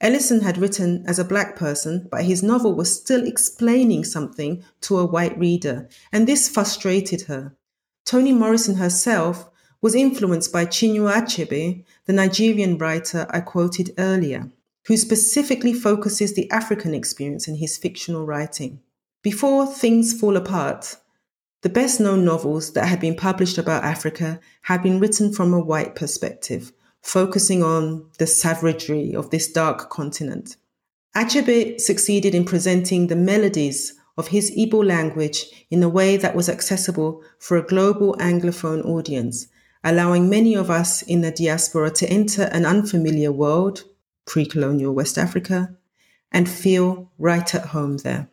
Ellison 0.01 0.41
had 0.41 0.57
written 0.57 1.05
as 1.07 1.19
a 1.19 1.23
black 1.23 1.55
person, 1.55 2.09
but 2.11 2.25
his 2.25 2.43
novel 2.43 2.75
was 2.75 2.93
still 2.93 3.25
explaining 3.25 4.03
something 4.03 4.61
to 4.81 4.97
a 4.97 5.05
white 5.05 5.39
reader, 5.39 5.87
and 6.11 6.27
this 6.27 6.49
frustrated 6.49 7.21
her. 7.27 7.55
Toni 8.03 8.33
Morrison 8.33 8.75
herself 8.75 9.49
was 9.81 9.95
influenced 9.95 10.51
by 10.51 10.65
Chinua 10.65 11.13
Achebe, 11.13 11.85
the 12.07 12.11
Nigerian 12.11 12.77
writer 12.77 13.25
I 13.29 13.39
quoted 13.39 13.93
earlier, 13.97 14.51
who 14.87 14.97
specifically 14.97 15.71
focuses 15.71 16.33
the 16.33 16.51
African 16.51 16.93
experience 16.93 17.47
in 17.47 17.55
his 17.55 17.77
fictional 17.77 18.25
writing. 18.25 18.81
Before 19.21 19.65
Things 19.65 20.11
Fall 20.19 20.35
Apart, 20.35 20.97
the 21.61 21.69
best 21.69 21.99
known 21.99 22.25
novels 22.25 22.73
that 22.73 22.87
had 22.87 22.99
been 22.99 23.15
published 23.15 23.57
about 23.57 23.83
Africa 23.83 24.39
had 24.63 24.81
been 24.81 24.99
written 24.99 25.31
from 25.31 25.53
a 25.53 25.59
white 25.59 25.93
perspective, 25.95 26.71
focusing 27.01 27.61
on 27.61 28.09
the 28.17 28.27
savagery 28.27 29.13
of 29.13 29.29
this 29.29 29.51
dark 29.51 29.89
continent. 29.89 30.57
Achebe 31.15 31.79
succeeded 31.79 32.33
in 32.33 32.45
presenting 32.45 33.07
the 33.07 33.15
melodies 33.15 33.93
of 34.17 34.29
his 34.29 34.51
Igbo 34.51 34.83
language 34.85 35.45
in 35.69 35.83
a 35.83 35.89
way 35.89 36.17
that 36.17 36.35
was 36.35 36.49
accessible 36.49 37.23
for 37.37 37.57
a 37.57 37.65
global 37.65 38.15
Anglophone 38.15 38.83
audience, 38.85 39.47
allowing 39.83 40.29
many 40.29 40.55
of 40.55 40.69
us 40.69 41.01
in 41.03 41.21
the 41.21 41.31
diaspora 41.31 41.91
to 41.91 42.09
enter 42.09 42.43
an 42.43 42.65
unfamiliar 42.65 43.31
world, 43.31 43.83
pre 44.25 44.45
colonial 44.45 44.93
West 44.93 45.17
Africa, 45.17 45.75
and 46.31 46.49
feel 46.49 47.11
right 47.19 47.53
at 47.53 47.67
home 47.67 47.97
there. 47.97 48.30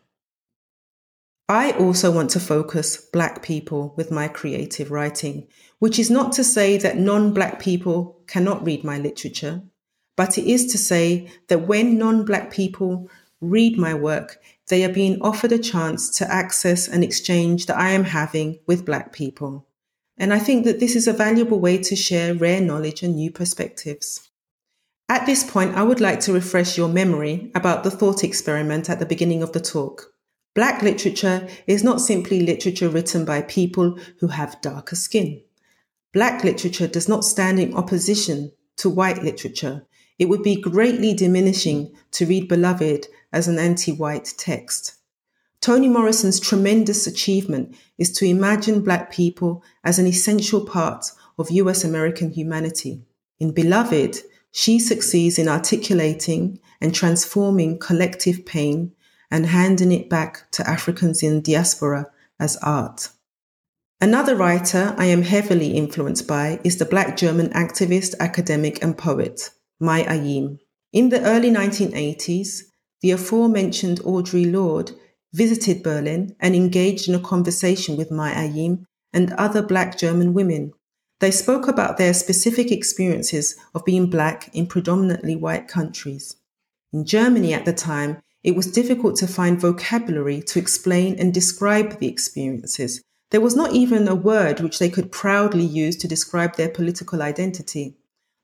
I 1.49 1.71
also 1.71 2.11
want 2.11 2.29
to 2.31 2.39
focus 2.39 2.95
Black 2.95 3.41
people 3.41 3.95
with 3.97 4.11
my 4.11 4.27
creative 4.27 4.91
writing, 4.91 5.47
which 5.79 5.97
is 5.97 6.11
not 6.11 6.31
to 6.33 6.43
say 6.43 6.77
that 6.77 6.99
non 6.99 7.33
Black 7.33 7.59
people 7.59 8.21
cannot 8.27 8.63
read 8.63 8.83
my 8.83 8.99
literature, 8.99 9.63
but 10.15 10.37
it 10.37 10.45
is 10.45 10.67
to 10.67 10.77
say 10.77 11.31
that 11.47 11.67
when 11.67 11.97
non 11.97 12.23
Black 12.23 12.51
people 12.51 13.09
read 13.41 13.79
my 13.79 13.95
work, 13.95 14.39
they 14.67 14.85
are 14.85 14.93
being 14.93 15.19
offered 15.23 15.51
a 15.51 15.57
chance 15.57 16.15
to 16.19 16.31
access 16.31 16.87
an 16.87 17.01
exchange 17.01 17.65
that 17.65 17.79
I 17.79 17.89
am 17.89 18.03
having 18.03 18.59
with 18.67 18.85
Black 18.85 19.11
people. 19.11 19.65
And 20.19 20.31
I 20.31 20.37
think 20.37 20.65
that 20.65 20.79
this 20.79 20.95
is 20.95 21.07
a 21.07 21.13
valuable 21.13 21.59
way 21.59 21.79
to 21.79 21.95
share 21.95 22.35
rare 22.35 22.61
knowledge 22.61 23.01
and 23.01 23.15
new 23.15 23.31
perspectives. 23.31 24.29
At 25.07 25.25
this 25.25 25.43
point, 25.43 25.73
I 25.73 25.81
would 25.81 25.99
like 25.99 26.19
to 26.21 26.33
refresh 26.33 26.77
your 26.77 26.89
memory 26.89 27.51
about 27.55 27.83
the 27.83 27.89
thought 27.89 28.23
experiment 28.23 28.87
at 28.87 28.99
the 28.99 29.07
beginning 29.07 29.41
of 29.41 29.53
the 29.53 29.59
talk. 29.59 30.13
Black 30.55 30.81
literature 30.81 31.47
is 31.67 31.83
not 31.83 32.01
simply 32.01 32.41
literature 32.41 32.89
written 32.89 33.23
by 33.23 33.41
people 33.43 33.99
who 34.19 34.27
have 34.27 34.61
darker 34.61 34.95
skin. 34.95 35.41
Black 36.11 36.43
literature 36.43 36.87
does 36.87 37.07
not 37.07 37.23
stand 37.23 37.59
in 37.59 37.75
opposition 37.75 38.51
to 38.77 38.89
white 38.89 39.21
literature. 39.23 39.85
It 40.17 40.27
would 40.27 40.41
be 40.41 40.59
greatly 40.59 41.13
diminishing 41.13 41.93
to 42.11 42.25
read 42.25 42.47
Beloved 42.47 43.07
as 43.31 43.47
an 43.47 43.59
anti 43.59 43.91
white 43.91 44.33
text. 44.37 44.95
Toni 45.61 45.87
Morrison's 45.87 46.39
tremendous 46.39 47.05
achievement 47.05 47.75
is 47.97 48.11
to 48.13 48.25
imagine 48.25 48.81
Black 48.81 49.11
people 49.11 49.63
as 49.83 49.99
an 49.99 50.07
essential 50.07 50.65
part 50.65 51.11
of 51.37 51.51
US 51.51 51.83
American 51.83 52.31
humanity. 52.31 53.03
In 53.39 53.53
Beloved, 53.53 54.17
she 54.51 54.79
succeeds 54.79 55.37
in 55.37 55.47
articulating 55.47 56.59
and 56.81 56.95
transforming 56.95 57.77
collective 57.77 58.45
pain 58.45 58.93
and 59.31 59.45
handing 59.47 59.91
it 59.91 60.09
back 60.09 60.49
to 60.51 60.67
Africans 60.67 61.23
in 61.23 61.41
diaspora 61.41 62.07
as 62.39 62.57
art. 62.57 63.09
Another 64.01 64.35
writer 64.35 64.95
I 64.97 65.05
am 65.05 65.23
heavily 65.23 65.71
influenced 65.75 66.25
by 66.27 66.59
is 66.63 66.77
the 66.77 66.85
Black 66.85 67.17
German 67.17 67.49
activist, 67.49 68.15
academic, 68.19 68.81
and 68.81 68.97
poet, 68.97 69.49
May 69.79 70.03
Ayim. 70.05 70.59
In 70.93 71.09
the 71.09 71.21
early 71.21 71.51
1980s, 71.51 72.63
the 73.01 73.11
aforementioned 73.11 73.99
Audre 73.99 74.51
Lorde 74.51 74.91
visited 75.33 75.83
Berlin 75.83 76.35
and 76.39 76.55
engaged 76.55 77.07
in 77.07 77.15
a 77.15 77.19
conversation 77.19 77.97
with 77.97 78.09
May 78.09 78.31
Ayim 78.31 78.85
and 79.13 79.33
other 79.33 79.61
Black 79.61 79.97
German 79.97 80.33
women. 80.33 80.71
They 81.19 81.31
spoke 81.31 81.67
about 81.67 81.97
their 81.97 82.13
specific 82.13 82.71
experiences 82.71 83.55
of 83.75 83.85
being 83.85 84.09
Black 84.09 84.49
in 84.55 84.67
predominantly 84.67 85.35
white 85.35 85.67
countries. 85.67 86.37
In 86.93 87.05
Germany 87.05 87.53
at 87.53 87.65
the 87.65 87.73
time, 87.73 88.21
it 88.43 88.55
was 88.55 88.71
difficult 88.71 89.15
to 89.17 89.27
find 89.27 89.59
vocabulary 89.59 90.41
to 90.41 90.59
explain 90.59 91.19
and 91.19 91.33
describe 91.33 91.99
the 91.99 92.07
experiences. 92.07 93.01
There 93.31 93.41
was 93.41 93.55
not 93.55 93.73
even 93.73 94.07
a 94.07 94.15
word 94.15 94.59
which 94.59 94.79
they 94.79 94.89
could 94.89 95.11
proudly 95.11 95.65
use 95.65 95.95
to 95.97 96.07
describe 96.07 96.55
their 96.55 96.69
political 96.69 97.21
identity. 97.21 97.97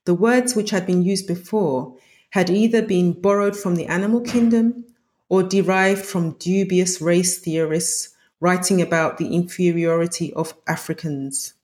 The 0.04 0.14
words 0.14 0.54
which 0.54 0.70
had 0.70 0.86
been 0.86 1.02
used 1.02 1.26
before 1.26 1.96
had 2.30 2.50
either 2.50 2.82
been 2.82 3.12
borrowed 3.12 3.56
from 3.56 3.76
the 3.76 3.86
animal 3.86 4.20
kingdom 4.20 4.84
or 5.28 5.42
derived 5.42 6.04
from 6.04 6.36
dubious 6.38 7.00
race 7.00 7.38
theorists 7.38 8.14
writing 8.38 8.80
about 8.80 9.18
the 9.18 9.34
inferiority 9.34 10.32
of 10.34 10.54
Africans. 10.68 11.54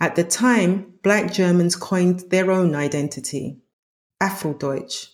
At 0.00 0.16
the 0.16 0.24
time, 0.24 0.94
black 1.02 1.32
Germans 1.32 1.76
coined 1.76 2.24
their 2.30 2.50
own 2.50 2.74
identity, 2.74 3.58
Afrodeutsch. 4.20 5.11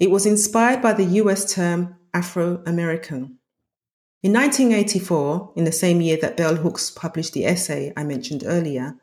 It 0.00 0.10
was 0.10 0.24
inspired 0.24 0.80
by 0.80 0.94
the 0.94 1.20
US 1.20 1.52
term 1.52 1.94
Afro 2.14 2.62
American. 2.64 3.36
In 4.22 4.32
1984, 4.32 5.52
in 5.56 5.64
the 5.64 5.72
same 5.72 6.00
year 6.00 6.16
that 6.22 6.38
Bell 6.38 6.56
Hooks 6.56 6.90
published 6.90 7.34
the 7.34 7.44
essay 7.44 7.92
I 7.98 8.04
mentioned 8.04 8.42
earlier, 8.46 8.96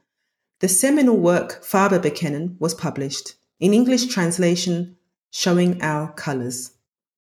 the 0.60 0.68
seminal 0.68 1.16
work 1.16 1.64
Farbe 1.64 2.02
bekennen 2.02 2.60
was 2.60 2.74
published, 2.74 3.36
in 3.60 3.76
English 3.76 4.08
translation, 4.08 4.98
Showing 5.30 5.80
Our 5.84 6.12
Colors. 6.14 6.72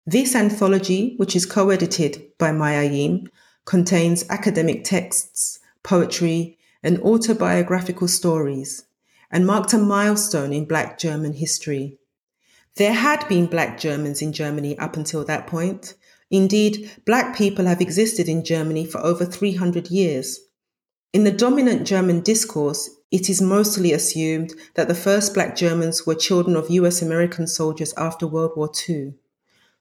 This 0.04 0.34
anthology, 0.34 1.14
which 1.18 1.36
is 1.36 1.46
co 1.46 1.70
edited 1.70 2.24
by 2.40 2.52
May 2.52 2.90
Ayim, 2.90 3.28
contains 3.66 4.26
academic 4.32 4.84
texts, 4.84 5.60
poetry, 5.84 6.58
and 6.82 7.00
autobiographical 7.02 8.08
stories, 8.08 8.86
and 9.30 9.46
marked 9.46 9.74
a 9.74 9.78
milestone 9.78 10.54
in 10.54 10.66
Black 10.66 10.98
German 10.98 11.34
history. 11.34 12.00
There 12.80 12.94
had 12.94 13.28
been 13.28 13.48
Black 13.48 13.78
Germans 13.78 14.22
in 14.22 14.32
Germany 14.32 14.80
up 14.80 14.96
until 14.96 15.26
that 15.26 15.48
point. 15.48 15.96
Indeed, 16.32 16.90
Black 17.06 17.36
people 17.36 17.66
have 17.66 17.82
existed 17.82 18.30
in 18.30 18.46
Germany 18.46 18.86
for 18.86 19.00
over 19.00 19.26
300 19.26 19.92
years. 19.92 20.40
In 21.12 21.26
the 21.26 21.32
dominant 21.46 21.86
German 21.86 22.22
discourse, 22.22 22.90
it 23.12 23.30
is 23.30 23.42
mostly 23.42 23.92
assumed 23.92 24.54
that 24.76 24.88
the 24.88 24.96
first 24.96 25.34
Black 25.34 25.58
Germans 25.58 26.06
were 26.06 26.16
children 26.16 26.56
of 26.56 26.70
US 26.70 27.02
American 27.02 27.48
soldiers 27.48 27.94
after 27.98 28.26
World 28.26 28.54
War 28.56 28.72
II. 28.88 29.14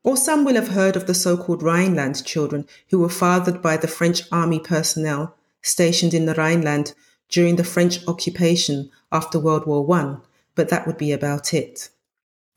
Or 0.03 0.17
some 0.17 0.45
will 0.45 0.57
have 0.57 0.75
heard 0.75 0.97
of 0.97 1.07
the 1.07 1.15
so 1.15 1.37
called 1.37 1.63
Rhineland 1.63 2.25
children 2.25 2.67
who 2.91 2.99
were 2.99 3.09
fathered 3.09 3.63
by 3.63 3.77
the 3.77 3.87
French 3.87 4.23
army 4.33 4.59
personnel 4.59 5.37
stationed 5.63 6.15
in 6.15 6.27
the 6.27 6.35
Rhineland 6.35 6.95
during 7.29 7.55
the 7.55 7.63
French 7.63 8.05
occupation 8.09 8.91
after 9.13 9.39
World 9.39 9.69
War 9.69 9.89
I, 9.97 10.17
but 10.57 10.69
that 10.71 10.85
would 10.85 10.99
be 10.99 11.13
about 11.13 11.55
it. 11.55 11.91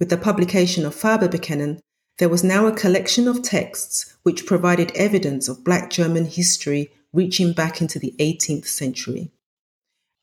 With 0.01 0.09
the 0.09 0.17
publication 0.17 0.83
of 0.83 0.95
Farbe 0.95 1.29
bekennen, 1.29 1.79
there 2.17 2.27
was 2.27 2.43
now 2.43 2.65
a 2.65 2.75
collection 2.75 3.27
of 3.27 3.43
texts 3.43 4.17
which 4.23 4.47
provided 4.47 4.91
evidence 4.95 5.47
of 5.47 5.63
Black 5.63 5.91
German 5.91 6.25
history 6.25 6.89
reaching 7.13 7.53
back 7.53 7.81
into 7.81 7.99
the 7.99 8.15
18th 8.17 8.65
century. 8.65 9.29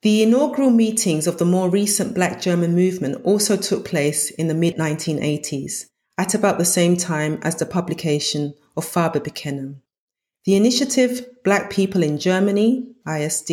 The 0.03 0.25
inaugural 0.25 0.71
meetings 0.71 1.29
of 1.29 1.39
the 1.39 1.45
more 1.45 1.71
recent 1.71 2.13
Black 2.13 2.41
German 2.41 2.75
movement 2.75 3.25
also 3.25 3.57
took 3.57 3.85
place 3.85 4.33
in 4.33 4.49
the 4.49 4.55
mid 4.55 4.79
1980s, 4.79 5.85
at 6.19 6.35
about 6.35 6.59
the 6.59 6.65
same 6.65 6.97
time 6.97 7.39
as 7.43 7.55
the 7.55 7.65
publication 7.65 8.55
of 8.77 8.85
Farbe 8.85 9.21
bekennen. 9.21 9.77
The 10.45 10.57
initiative 10.57 11.25
Black 11.45 11.71
People 11.71 12.03
in 12.03 12.19
Germany, 12.19 12.85
ISD, 13.07 13.53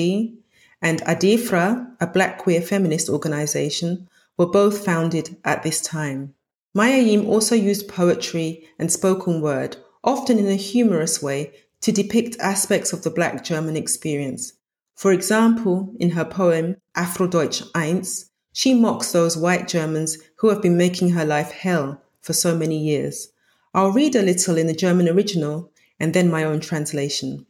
and 0.82 1.02
ADEFRA, 1.02 1.98
a 2.02 2.08
Black 2.08 2.40
queer 2.40 2.64
feminist 2.64 3.10
organization, 3.10 4.10
were 4.38 4.46
both 4.46 4.84
founded 4.84 5.38
at 5.44 5.64
this 5.64 5.82
time. 5.82 6.34
May 6.74 7.02
Ayim 7.02 7.26
also 7.26 7.56
used 7.56 7.88
poetry 7.88 8.68
and 8.78 8.92
spoken 8.92 9.40
word, 9.40 9.78
often 10.04 10.38
in 10.38 10.48
a 10.48 10.56
humorous 10.56 11.22
way, 11.22 11.54
to 11.82 11.92
depict 11.92 12.38
aspects 12.40 12.92
of 12.92 13.04
the 13.04 13.10
Black 13.10 13.44
German 13.44 13.78
experience. 13.78 14.54
For 14.96 15.12
example, 15.12 15.94
in 16.00 16.12
her 16.12 16.26
poem 16.26 16.78
Afrodeutsch 16.96 17.64
Eins, 17.72 18.26
she 18.52 18.74
mocks 18.74 19.12
those 19.12 19.38
white 19.38 19.68
Germans 19.68 20.18
who 20.38 20.50
have 20.50 20.62
been 20.62 20.78
making 20.78 21.10
her 21.10 21.26
life 21.26 21.52
hell 21.52 22.02
for 22.22 22.34
so 22.34 22.58
many 22.58 22.78
years. 22.78 23.30
I'll 23.74 23.92
read 23.92 24.16
a 24.16 24.22
little 24.22 24.58
in 24.58 24.68
the 24.68 24.74
German 24.74 25.08
original 25.10 25.72
and 26.00 26.14
then 26.14 26.30
my 26.30 26.44
own 26.44 26.60
translation. 26.60 27.46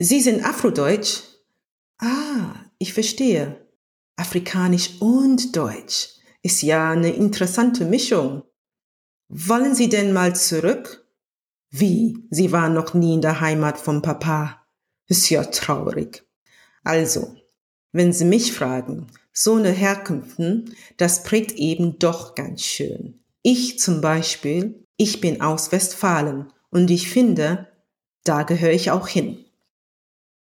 Sie 0.00 0.20
sind 0.20 0.42
Afrodeutsch? 0.42 1.22
Ah, 2.00 2.64
ich 2.78 2.92
verstehe. 2.92 3.56
Afrikanisch 4.16 5.00
und 5.00 5.54
Deutsch 5.56 6.17
ist 6.42 6.62
ja 6.62 6.90
eine 6.90 7.10
interessante 7.10 7.84
Mischung. 7.84 8.42
Wollen 9.28 9.74
Sie 9.74 9.88
denn 9.88 10.12
mal 10.12 10.34
zurück? 10.34 11.06
Wie? 11.70 12.26
Sie 12.30 12.52
waren 12.52 12.74
noch 12.74 12.94
nie 12.94 13.14
in 13.14 13.20
der 13.20 13.40
Heimat 13.40 13.78
vom 13.78 14.00
Papa. 14.00 14.62
Ist 15.06 15.28
ja 15.30 15.44
traurig. 15.44 16.26
Also, 16.84 17.36
wenn 17.92 18.12
Sie 18.12 18.24
mich 18.24 18.52
fragen, 18.52 19.06
so 19.32 19.54
eine 19.54 19.70
Herkünften, 19.70 20.74
das 20.96 21.22
prägt 21.22 21.52
eben 21.52 21.98
doch 21.98 22.34
ganz 22.34 22.62
schön. 22.62 23.22
Ich 23.42 23.78
zum 23.78 24.00
Beispiel, 24.00 24.84
ich 24.96 25.20
bin 25.20 25.40
aus 25.40 25.70
Westfalen 25.72 26.52
und 26.70 26.90
ich 26.90 27.08
finde, 27.08 27.68
da 28.24 28.42
gehöre 28.42 28.72
ich 28.72 28.90
auch 28.90 29.08
hin. 29.08 29.44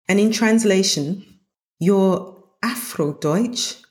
And 0.07 0.19
in 0.19 0.31
translation, 0.31 1.25
you're 1.79 2.33
Afro-Deutsch? 2.61 3.82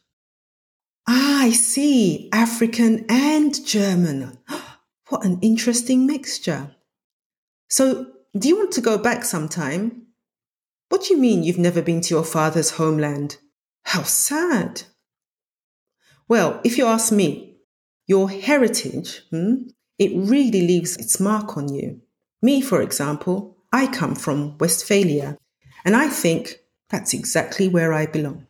Ah, 1.06 1.42
I 1.42 1.50
see. 1.50 2.28
African 2.32 3.04
and 3.08 3.64
German. 3.64 4.38
What 5.08 5.26
an 5.26 5.40
interesting 5.42 6.06
mixture. 6.06 6.74
So, 7.68 8.06
do 8.38 8.48
you 8.48 8.56
want 8.56 8.72
to 8.72 8.80
go 8.80 8.96
back 8.96 9.24
sometime? 9.24 10.06
What 10.88 11.02
do 11.02 11.12
you 11.12 11.20
mean 11.20 11.42
you've 11.42 11.58
never 11.58 11.82
been 11.82 12.00
to 12.02 12.14
your 12.14 12.24
father's 12.24 12.70
homeland? 12.70 13.36
How 13.84 14.04
sad. 14.04 14.84
Well, 16.28 16.60
if 16.64 16.78
you 16.78 16.86
ask 16.86 17.12
me, 17.12 17.56
your 18.06 18.30
heritage, 18.30 19.22
hmm, 19.30 19.68
it 19.98 20.12
really 20.14 20.62
leaves 20.66 20.96
its 20.96 21.20
mark 21.20 21.56
on 21.56 21.72
you. 21.72 22.00
Me, 22.40 22.60
for 22.60 22.80
example, 22.80 23.56
I 23.72 23.86
come 23.86 24.14
from 24.14 24.56
Westphalia, 24.58 25.36
and 25.84 25.94
I 25.94 26.08
think 26.08 26.58
that's 26.88 27.14
exactly 27.14 27.68
where 27.68 27.92
I 27.92 28.06
belong. 28.06 28.46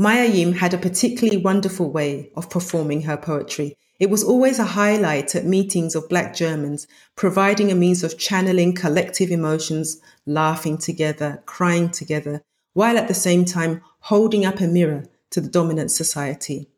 May 0.00 0.30
Ayim 0.30 0.54
had 0.54 0.72
a 0.72 0.78
particularly 0.78 1.38
wonderful 1.38 1.90
way 1.90 2.30
of 2.36 2.48
performing 2.48 3.02
her 3.02 3.16
poetry. 3.16 3.76
It 3.98 4.10
was 4.10 4.22
always 4.22 4.60
a 4.60 4.64
highlight 4.64 5.34
at 5.34 5.44
meetings 5.44 5.96
of 5.96 6.08
Black 6.08 6.36
Germans, 6.36 6.86
providing 7.16 7.72
a 7.72 7.74
means 7.74 8.04
of 8.04 8.16
channeling 8.16 8.76
collective 8.76 9.32
emotions, 9.32 10.00
laughing 10.24 10.78
together, 10.78 11.42
crying 11.46 11.90
together, 11.90 12.44
while 12.74 12.96
at 12.96 13.08
the 13.08 13.14
same 13.14 13.44
time 13.44 13.82
holding 14.02 14.46
up 14.46 14.60
a 14.60 14.68
mirror 14.68 15.04
to 15.30 15.40
the 15.40 15.48
dominant 15.48 15.90
society. 15.90 16.68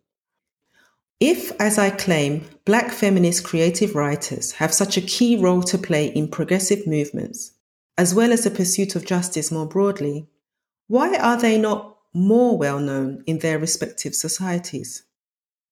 If, 1.20 1.52
as 1.60 1.76
I 1.76 1.90
claim, 1.90 2.46
black 2.64 2.90
feminist 2.90 3.44
creative 3.44 3.94
writers 3.94 4.52
have 4.52 4.72
such 4.72 4.96
a 4.96 5.02
key 5.02 5.36
role 5.36 5.62
to 5.64 5.76
play 5.76 6.06
in 6.06 6.28
progressive 6.28 6.86
movements, 6.86 7.52
as 7.98 8.14
well 8.14 8.32
as 8.32 8.44
the 8.44 8.50
pursuit 8.50 8.96
of 8.96 9.04
justice 9.04 9.52
more 9.52 9.66
broadly, 9.66 10.26
why 10.86 11.18
are 11.18 11.36
they 11.38 11.58
not 11.58 11.98
more 12.12 12.56
well 12.58 12.78
known 12.78 13.22
in 13.26 13.38
their 13.38 13.58
respective 13.58 14.14
societies? 14.14 15.04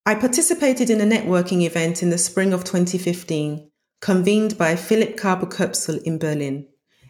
I 0.07 0.15
participated 0.15 0.89
in 0.89 1.01
a 1.01 1.05
networking 1.05 1.65
event 1.65 2.03
in 2.03 2.11
the 2.11 2.19
spring 2.19 2.53
of 2.53 2.65
2015, 2.65 3.71
convened 4.01 4.57
by 4.57 4.75
Philipp 4.77 5.19
Khabo 5.19 5.51
Koepsell 5.51 6.03
in 6.03 6.19
Berlin. 6.19 6.67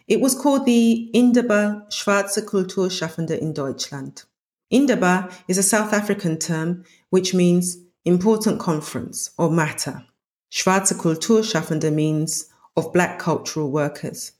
It 0.07 0.19
was 0.19 0.35
called 0.35 0.65
the 0.65 1.09
Indaba 1.13 1.85
Schwarze 1.89 2.43
Kulturschaffende 2.43 3.37
in 3.37 3.53
Deutschland. 3.53 4.23
Indaba 4.69 5.29
is 5.47 5.57
a 5.57 5.63
South 5.63 5.93
African 5.93 6.37
term 6.37 6.83
which 7.09 7.33
means 7.33 7.77
important 8.05 8.59
conference 8.59 9.31
or 9.37 9.51
matter. 9.51 10.03
Schwarze 10.51 10.93
Kulturschaffende 10.93 11.93
means 11.93 12.47
of 12.75 12.91
black 12.91 13.19
cultural 13.19 13.71
workers. 13.71 14.31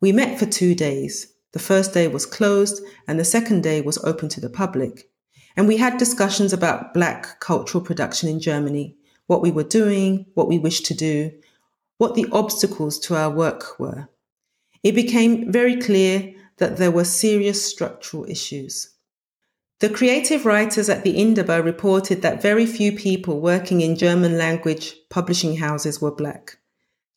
We 0.00 0.12
met 0.12 0.38
for 0.38 0.46
two 0.46 0.74
days. 0.74 1.34
The 1.52 1.58
first 1.58 1.92
day 1.92 2.08
was 2.08 2.26
closed 2.26 2.82
and 3.06 3.18
the 3.18 3.24
second 3.24 3.62
day 3.62 3.80
was 3.80 3.98
open 4.04 4.28
to 4.30 4.40
the 4.40 4.50
public. 4.50 5.10
And 5.56 5.66
we 5.66 5.76
had 5.76 5.98
discussions 5.98 6.52
about 6.52 6.94
black 6.94 7.40
cultural 7.40 7.82
production 7.82 8.28
in 8.28 8.40
Germany, 8.40 8.96
what 9.26 9.42
we 9.42 9.50
were 9.50 9.64
doing, 9.64 10.26
what 10.34 10.48
we 10.48 10.58
wished 10.58 10.86
to 10.86 10.94
do, 10.94 11.32
what 11.98 12.14
the 12.14 12.26
obstacles 12.32 12.98
to 13.00 13.16
our 13.16 13.30
work 13.30 13.78
were. 13.78 14.08
It 14.82 14.94
became 14.94 15.52
very 15.52 15.76
clear 15.80 16.32
that 16.58 16.76
there 16.76 16.90
were 16.90 17.04
serious 17.04 17.64
structural 17.64 18.24
issues. 18.28 18.90
The 19.80 19.88
creative 19.88 20.44
writers 20.44 20.88
at 20.88 21.04
the 21.04 21.12
Indaba 21.12 21.62
reported 21.62 22.22
that 22.22 22.42
very 22.42 22.66
few 22.66 22.92
people 22.92 23.40
working 23.40 23.80
in 23.80 23.96
German 23.96 24.36
language 24.36 24.94
publishing 25.08 25.56
houses 25.56 26.00
were 26.00 26.14
black. 26.14 26.58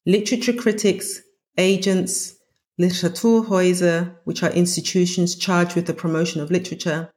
Literature 0.05 0.53
critics, 0.53 1.21
agents, 1.57 2.35
Literaturhäuser, 2.79 4.15
which 4.23 4.41
are 4.41 4.51
institutions 4.51 5.35
charged 5.35 5.75
with 5.75 5.85
the 5.85 5.93
promotion 5.93 6.41
of 6.41 6.49
literature, 6.49 7.11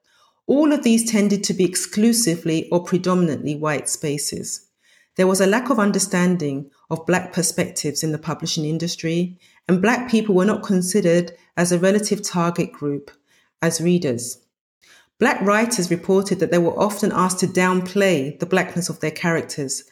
all 0.46 0.72
of 0.72 0.82
these 0.84 1.10
tended 1.10 1.42
to 1.44 1.54
be 1.54 1.64
exclusively 1.64 2.68
or 2.70 2.84
predominantly 2.84 3.56
white 3.56 3.88
spaces. 3.88 4.68
There 5.16 5.26
was 5.26 5.40
a 5.40 5.46
lack 5.46 5.70
of 5.70 5.78
understanding 5.78 6.70
of 6.90 7.06
black 7.06 7.32
perspectives 7.32 8.02
in 8.02 8.12
the 8.12 8.18
publishing 8.18 8.66
industry, 8.66 9.38
and 9.66 9.80
black 9.80 10.10
people 10.10 10.34
were 10.34 10.44
not 10.44 10.62
considered 10.62 11.32
as 11.56 11.72
a 11.72 11.78
relative 11.78 12.22
target 12.22 12.70
group 12.70 13.10
as 13.62 13.80
readers. 13.80 14.38
Black 15.18 15.40
writers 15.40 15.90
reported 15.90 16.38
that 16.38 16.50
they 16.50 16.58
were 16.58 16.78
often 16.78 17.10
asked 17.12 17.40
to 17.40 17.46
downplay 17.46 18.38
the 18.38 18.46
blackness 18.46 18.90
of 18.90 19.00
their 19.00 19.10
characters 19.10 19.84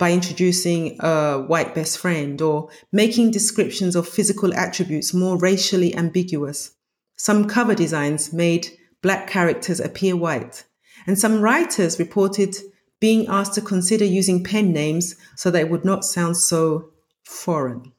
by 0.00 0.10
introducing 0.10 0.96
a 1.00 1.44
white 1.46 1.74
best 1.74 1.98
friend 1.98 2.40
or 2.40 2.70
making 2.90 3.30
descriptions 3.30 3.94
of 3.94 4.08
physical 4.08 4.52
attributes 4.54 5.12
more 5.12 5.36
racially 5.36 5.94
ambiguous. 5.94 6.70
Some 7.16 7.46
cover 7.46 7.74
designs 7.74 8.32
made 8.32 8.66
black 9.02 9.28
characters 9.28 9.78
appear 9.78 10.16
white, 10.16 10.64
and 11.06 11.18
some 11.18 11.42
writers 11.42 11.98
reported 11.98 12.56
being 12.98 13.26
asked 13.28 13.54
to 13.54 13.60
consider 13.60 14.06
using 14.06 14.42
pen 14.42 14.72
names 14.72 15.16
so 15.36 15.54
it 15.54 15.68
would 15.68 15.84
not 15.84 16.02
sound 16.04 16.38
so 16.38 16.90
foreign. 17.22 17.92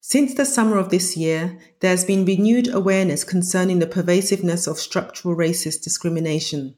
Since 0.00 0.32
the 0.34 0.46
summer 0.46 0.78
of 0.78 0.88
this 0.88 1.14
year, 1.14 1.58
there 1.80 1.90
has 1.90 2.06
been 2.06 2.24
renewed 2.24 2.68
awareness 2.68 3.22
concerning 3.22 3.80
the 3.80 3.86
pervasiveness 3.86 4.66
of 4.66 4.78
structural 4.78 5.36
racist 5.36 5.82
discrimination. 5.82 6.74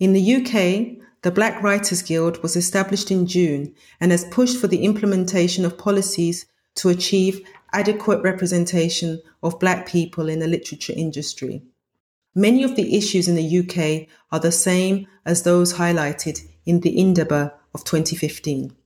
In 0.00 0.12
the 0.12 0.34
UK, 0.34 1.04
the 1.24 1.30
Black 1.30 1.62
Writers 1.62 2.02
Guild 2.02 2.42
was 2.42 2.54
established 2.54 3.10
in 3.10 3.26
June 3.26 3.74
and 3.98 4.12
has 4.12 4.26
pushed 4.26 4.58
for 4.58 4.66
the 4.66 4.84
implementation 4.84 5.64
of 5.64 5.78
policies 5.78 6.44
to 6.74 6.90
achieve 6.90 7.40
adequate 7.72 8.22
representation 8.22 9.22
of 9.42 9.58
Black 9.58 9.88
people 9.88 10.28
in 10.28 10.38
the 10.38 10.46
literature 10.46 10.92
industry. 10.94 11.62
Many 12.34 12.62
of 12.62 12.76
the 12.76 12.94
issues 12.94 13.26
in 13.26 13.36
the 13.36 13.58
UK 13.60 14.06
are 14.30 14.38
the 14.38 14.52
same 14.52 15.06
as 15.24 15.42
those 15.42 15.72
highlighted 15.72 16.46
in 16.66 16.80
the 16.80 16.90
Indaba 16.90 17.54
of 17.72 17.84
2015. 17.84 18.76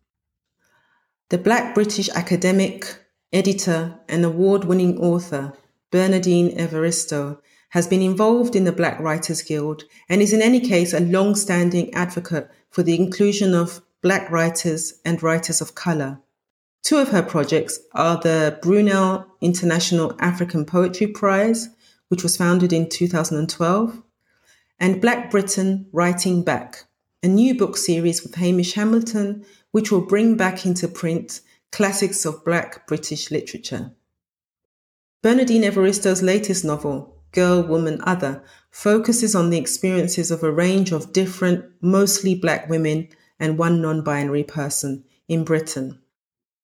The 1.30 1.38
Black 1.38 1.74
British 1.74 2.08
academic 2.10 2.86
editor, 3.32 3.98
and 4.08 4.24
award 4.24 4.64
winning 4.64 4.96
author 4.98 5.54
Bernardine 5.90 6.56
Evaristo 6.56 7.40
has 7.70 7.86
been 7.86 8.02
involved 8.02 8.56
in 8.56 8.64
the 8.64 8.72
Black 8.72 8.98
Writers 8.98 9.42
Guild 9.42 9.84
and 10.08 10.22
is 10.22 10.32
in 10.32 10.42
any 10.42 10.60
case 10.60 10.92
a 10.92 11.00
long 11.00 11.34
standing 11.34 11.92
advocate 11.94 12.50
for 12.70 12.82
the 12.82 12.94
inclusion 12.94 13.54
of 13.54 13.82
Black 14.00 14.30
writers 14.30 14.94
and 15.04 15.22
writers 15.22 15.60
of 15.60 15.74
colour. 15.74 16.20
Two 16.82 16.96
of 16.96 17.08
her 17.08 17.22
projects 17.22 17.80
are 17.92 18.18
the 18.20 18.58
Brunel 18.62 19.26
International 19.40 20.14
African 20.20 20.64
Poetry 20.64 21.08
Prize, 21.08 21.68
which 22.08 22.22
was 22.22 22.36
founded 22.36 22.72
in 22.72 22.88
2012, 22.88 24.02
and 24.78 25.00
Black 25.00 25.30
Britain 25.30 25.86
Writing 25.92 26.42
Back, 26.42 26.84
a 27.22 27.28
new 27.28 27.54
book 27.54 27.76
series 27.76 28.22
with 28.22 28.36
Hamish 28.36 28.74
Hamilton, 28.74 29.44
which 29.72 29.90
will 29.90 30.00
bring 30.06 30.36
back 30.36 30.64
into 30.64 30.88
print 30.88 31.40
classics 31.72 32.24
of 32.24 32.44
Black 32.44 32.86
British 32.86 33.30
literature. 33.30 33.92
Bernardine 35.22 35.64
Evaristo's 35.64 36.22
latest 36.22 36.64
novel, 36.64 37.17
Girl, 37.32 37.62
Woman, 37.62 38.00
Other, 38.04 38.42
focuses 38.70 39.34
on 39.34 39.50
the 39.50 39.58
experiences 39.58 40.30
of 40.30 40.42
a 40.42 40.52
range 40.52 40.92
of 40.92 41.12
different, 41.12 41.64
mostly 41.80 42.34
Black 42.34 42.68
women 42.68 43.08
and 43.38 43.58
one 43.58 43.80
non 43.80 44.02
binary 44.02 44.44
person 44.44 45.04
in 45.28 45.44
Britain. 45.44 45.98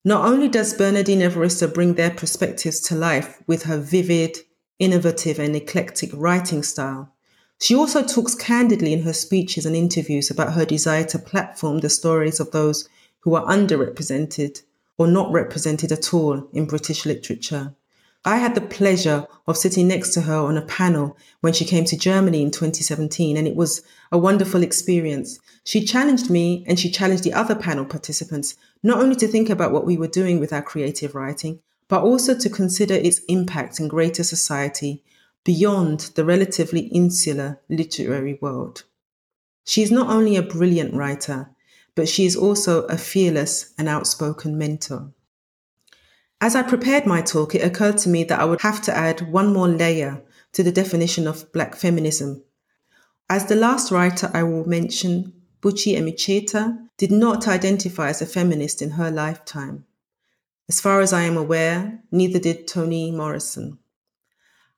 Not 0.05 0.27
only 0.27 0.49
does 0.49 0.75
Bernardine 0.75 1.23
Evaristo 1.23 1.67
bring 1.67 1.95
their 1.95 2.11
perspectives 2.11 2.81
to 2.81 2.95
life 2.95 3.43
with 3.47 3.63
her 3.65 3.79
vivid, 3.79 4.39
innovative, 4.79 5.39
and 5.39 5.57
eclectic 5.57 6.11
writing 6.13 6.63
style, 6.63 7.15
she 7.61 7.75
also 7.75 8.03
talks 8.03 8.35
candidly 8.35 8.93
in 8.93 9.03
her 9.03 9.13
speeches 9.13 9.65
and 9.65 9.77
interviews 9.77 10.31
about 10.31 10.53
her 10.53 10.65
desire 10.65 11.05
to 11.05 11.19
platform 11.19 11.79
the 11.79 11.89
stories 11.89 12.41
of 12.41 12.51
those 12.51 12.89
who 13.21 13.35
are 13.35 13.47
underrepresented 13.47 14.63
or 14.99 15.07
not 15.07 15.33
represented 15.33 15.91
at 15.91 16.13
all 16.13 16.49
in 16.53 16.67
British 16.67 17.07
literature. 17.07 17.75
I 18.27 18.39
had 18.39 18.55
the 18.55 18.63
pleasure 18.63 19.27
of 19.47 19.59
sitting 19.59 19.87
next 19.87 20.15
to 20.15 20.23
her 20.23 20.37
on 20.37 20.57
a 20.57 20.63
panel 20.63 21.17
when 21.43 21.53
she 21.53 21.67
came 21.67 21.85
to 21.85 21.97
Germany 21.97 22.41
in 22.41 22.51
2017, 22.51 23.37
and 23.37 23.47
it 23.47 23.55
was 23.55 23.83
a 24.11 24.17
wonderful 24.17 24.63
experience. 24.63 25.39
She 25.63 25.85
challenged 25.85 26.31
me 26.31 26.65
and 26.67 26.81
she 26.81 26.91
challenged 26.91 27.23
the 27.23 27.35
other 27.35 27.55
panel 27.55 27.85
participants 27.85 28.55
not 28.83 28.99
only 28.99 29.17
to 29.17 29.29
think 29.29 29.51
about 29.51 29.73
what 29.73 29.85
we 29.85 29.99
were 29.99 30.09
doing 30.09 30.41
with 30.41 30.53
our 30.53 30.63
creative 30.63 31.15
writing, 31.15 31.61
but 31.89 32.03
also 32.03 32.37
to 32.37 32.49
consider 32.49 32.95
its 32.95 33.21
impact 33.29 33.79
in 33.79 33.89
greater 33.89 34.25
society 34.25 35.03
beyond 35.45 36.01
the 36.15 36.25
relatively 36.25 36.81
insular 36.89 37.61
literary 37.69 38.39
world. 38.41 38.85
She 39.65 39.83
is 39.83 39.91
not 39.91 40.09
only 40.09 40.37
a 40.37 40.43
brilliant 40.43 40.95
writer, 40.95 41.51
but 41.95 42.09
she 42.09 42.25
is 42.25 42.37
also 42.37 42.85
a 42.85 42.97
fearless 42.97 43.75
and 43.79 43.89
outspoken 43.89 44.57
mentor. 44.57 45.13
As 46.41 46.55
I 46.55 46.63
prepared 46.63 47.07
my 47.07 47.23
talk, 47.23 47.55
it 47.55 47.65
occurred 47.65 47.99
to 47.99 48.09
me 48.09 48.25
that 48.25 48.41
I 48.41 48.45
would 48.45 48.61
have 48.63 48.83
to 48.83 48.97
add 48.97 49.33
one 49.33 49.53
more 49.53 49.69
layer 49.69 50.23
to 50.53 50.63
the 50.63 50.73
definition 50.73 51.27
of 51.27 51.51
Black 51.53 51.75
feminism. 51.75 52.43
As 53.29 53.47
the 53.47 53.57
last 53.57 53.91
writer 53.91 54.31
I 54.35 54.43
will 54.43 54.69
mention, 54.69 55.33
Buchi 55.63 55.97
Emecheta, 55.97 56.79
did 56.99 57.11
not 57.11 57.49
identify 57.49 58.11
as 58.11 58.21
a 58.21 58.27
feminist 58.27 58.83
in 58.83 58.91
her 58.91 59.11
lifetime. 59.11 59.85
As 60.69 60.81
far 60.81 61.01
as 61.01 61.13
I 61.13 61.23
am 61.23 61.37
aware, 61.37 62.01
neither 62.11 62.39
did 62.39 62.69
Toni 62.69 63.11
Morrison. 63.11 63.79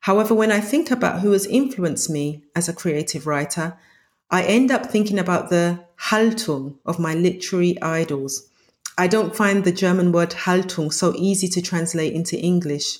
However, 0.00 0.34
when 0.34 0.52
I 0.52 0.60
think 0.60 0.90
about 0.90 1.20
who 1.20 1.32
has 1.32 1.46
influenced 1.46 2.08
me 2.08 2.44
as 2.54 2.68
a 2.68 2.72
creative 2.72 3.26
writer, 3.26 3.76
I 4.30 4.44
end 4.44 4.70
up 4.70 4.86
thinking 4.86 5.18
about 5.18 5.50
the 5.50 5.84
Haltung 6.08 6.78
of 6.84 6.98
my 6.98 7.14
literary 7.14 7.80
idols. 7.82 8.48
I 8.98 9.08
don't 9.08 9.36
find 9.36 9.62
the 9.62 9.72
German 9.72 10.10
word 10.10 10.30
Haltung 10.30 10.90
so 10.90 11.14
easy 11.16 11.48
to 11.48 11.60
translate 11.60 12.14
into 12.14 12.40
English. 12.40 12.98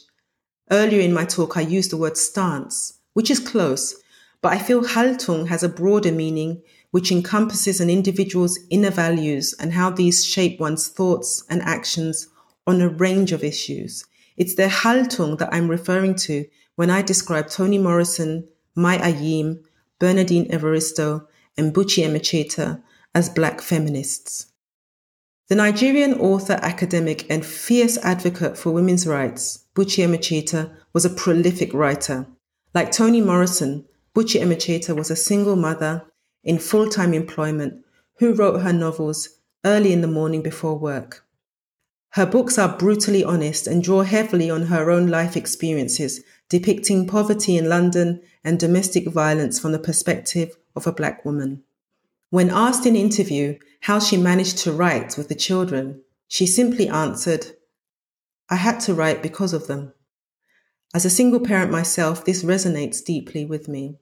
Earlier 0.71 1.01
in 1.01 1.15
my 1.15 1.25
talk, 1.25 1.57
I 1.57 1.63
used 1.63 1.91
the 1.91 1.97
word 1.97 2.19
stance, 2.19 2.99
which 3.15 3.31
is 3.31 3.39
close, 3.39 3.95
but 4.43 4.53
I 4.53 4.59
feel 4.59 4.83
Haltung 4.83 5.49
has 5.49 5.63
a 5.63 5.71
broader 5.71 6.13
meaning 6.13 6.61
which 6.91 7.11
encompasses 7.11 7.81
an 7.81 7.89
individual's 7.89 8.59
inner 8.69 8.91
values 8.91 9.55
and 9.59 9.73
how 9.73 9.89
these 9.89 10.23
shape 10.23 10.61
one's 10.61 10.89
thoughts 10.89 11.43
and 11.49 11.63
actions 11.63 12.29
on 12.67 12.83
a 12.83 12.91
range 12.91 13.33
of 13.33 13.43
issues. 13.43 14.05
It's 14.37 14.55
the 14.55 14.67
Haltung 14.69 15.39
that 15.39 15.53
I'm 15.53 15.69
referring 15.69 16.15
to 16.27 16.45
when 16.75 16.91
I 16.91 17.01
describe 17.01 17.49
Toni 17.49 17.79
Morrison, 17.79 18.47
May 18.75 18.99
Ayim, 18.99 19.65
Bernardine 19.99 20.51
Evaristo, 20.51 21.27
and 21.57 21.73
Buchi 21.75 22.05
Emecheta 22.05 22.83
as 23.15 23.31
black 23.31 23.63
feminists. 23.63 24.53
The 25.49 25.55
Nigerian 25.55 26.15
author, 26.15 26.59
academic, 26.61 27.25
and 27.31 27.47
fierce 27.47 27.99
advocate 27.99 28.59
for 28.59 28.73
women's 28.73 29.07
rights, 29.07 29.65
Buchi 29.77 30.05
Emecheta, 30.05 30.75
was 30.93 31.05
a 31.05 31.11
prolific 31.11 31.73
writer. 31.73 32.27
Like 32.75 32.91
Toni 32.91 33.21
Morrison, 33.21 33.85
Buchi 34.13 34.41
Emecheta 34.41 34.97
was 34.97 35.09
a 35.09 35.15
single 35.15 35.55
mother 35.55 36.05
in 36.43 36.59
full 36.59 36.89
time 36.89 37.15
employment 37.15 37.85
who 38.19 38.35
wrote 38.35 38.63
her 38.63 38.73
novels 38.73 39.29
early 39.65 39.93
in 39.93 40.01
the 40.01 40.09
morning 40.09 40.43
before 40.43 40.77
work. 40.77 41.25
Her 42.11 42.27
books 42.27 42.59
are 42.59 42.77
brutally 42.77 43.23
honest 43.23 43.69
and 43.69 43.85
draw 43.85 44.03
heavily 44.03 44.51
on 44.51 44.63
her 44.63 44.91
own 44.91 45.07
life 45.07 45.37
experiences, 45.37 46.25
depicting 46.49 47.07
poverty 47.07 47.57
in 47.57 47.69
London 47.69 48.21
and 48.43 48.59
domestic 48.59 49.07
violence 49.07 49.61
from 49.61 49.71
the 49.71 49.79
perspective 49.79 50.57
of 50.75 50.89
a 50.89 50.93
black 50.93 51.25
woman. 51.25 51.63
When 52.31 52.51
asked 52.51 52.87
in 52.87 52.97
interview 52.97 53.59
how 53.81 54.01
she 54.01 54.17
managed 54.17 54.59
to 54.59 54.73
write 54.73 55.17
with 55.17 55.29
the 55.29 55.35
children, 55.35 56.03
she 56.29 56.47
simply 56.47 56.89
answered, 56.89 57.47
I 58.49 58.57
had 58.57 58.81
to 58.81 58.95
write 58.95 59.23
because 59.23 59.53
of 59.53 59.67
them. 59.69 59.93
As 60.95 61.05
a 61.05 61.11
single 61.11 61.41
parent 61.41 61.71
myself, 61.71 62.25
this 62.25 62.43
resonates 62.43 63.05
deeply 63.05 63.45
with 63.45 63.69
me. 63.69 63.99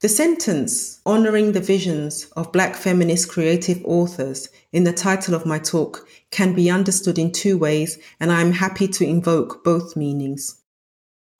The 0.00 0.08
sentence, 0.08 1.00
honouring 1.04 1.52
the 1.52 1.60
visions 1.60 2.24
of 2.36 2.52
Black 2.52 2.74
feminist 2.74 3.28
creative 3.28 3.84
authors, 3.84 4.48
in 4.72 4.84
the 4.84 4.92
title 4.92 5.34
of 5.34 5.44
my 5.44 5.58
talk 5.58 6.08
can 6.30 6.54
be 6.54 6.70
understood 6.70 7.18
in 7.18 7.32
two 7.32 7.58
ways, 7.58 7.98
and 8.18 8.32
I 8.32 8.40
am 8.40 8.52
happy 8.52 8.88
to 8.88 9.04
invoke 9.04 9.62
both 9.62 9.96
meanings. 9.96 10.62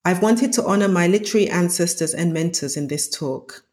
I've 0.04 0.22
wanted 0.22 0.52
to 0.54 0.64
honour 0.64 0.88
my 0.88 1.06
literary 1.06 1.48
ancestors 1.48 2.12
and 2.12 2.34
mentors 2.34 2.76
in 2.76 2.88
this 2.88 3.08
talk. 3.08 3.64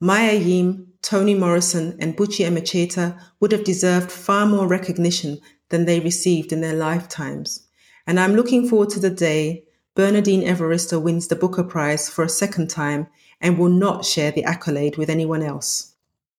May 0.00 0.38
Ayim, 0.38 0.87
Toni 1.02 1.34
Morrison, 1.34 1.96
and 2.00 2.16
Buchi 2.16 2.44
Emecheta 2.44 3.18
would 3.40 3.52
have 3.52 3.64
deserved 3.64 4.10
far 4.10 4.46
more 4.46 4.66
recognition 4.66 5.38
than 5.68 5.84
they 5.84 6.00
received 6.00 6.52
in 6.52 6.60
their 6.60 6.74
lifetimes. 6.74 7.66
And 8.06 8.18
I'm 8.18 8.34
looking 8.34 8.68
forward 8.68 8.90
to 8.90 9.00
the 9.00 9.10
day 9.10 9.64
Bernardine 9.94 10.42
Evaristo 10.42 11.00
wins 11.00 11.26
the 11.26 11.34
Booker 11.36 11.64
Prize 11.64 12.08
for 12.08 12.22
a 12.22 12.28
second 12.28 12.70
time 12.70 13.08
and 13.40 13.58
will 13.58 13.68
not 13.68 14.04
share 14.04 14.30
the 14.30 14.44
accolade 14.44 14.96
with 14.96 15.10
anyone 15.10 15.42
else. 15.42 15.94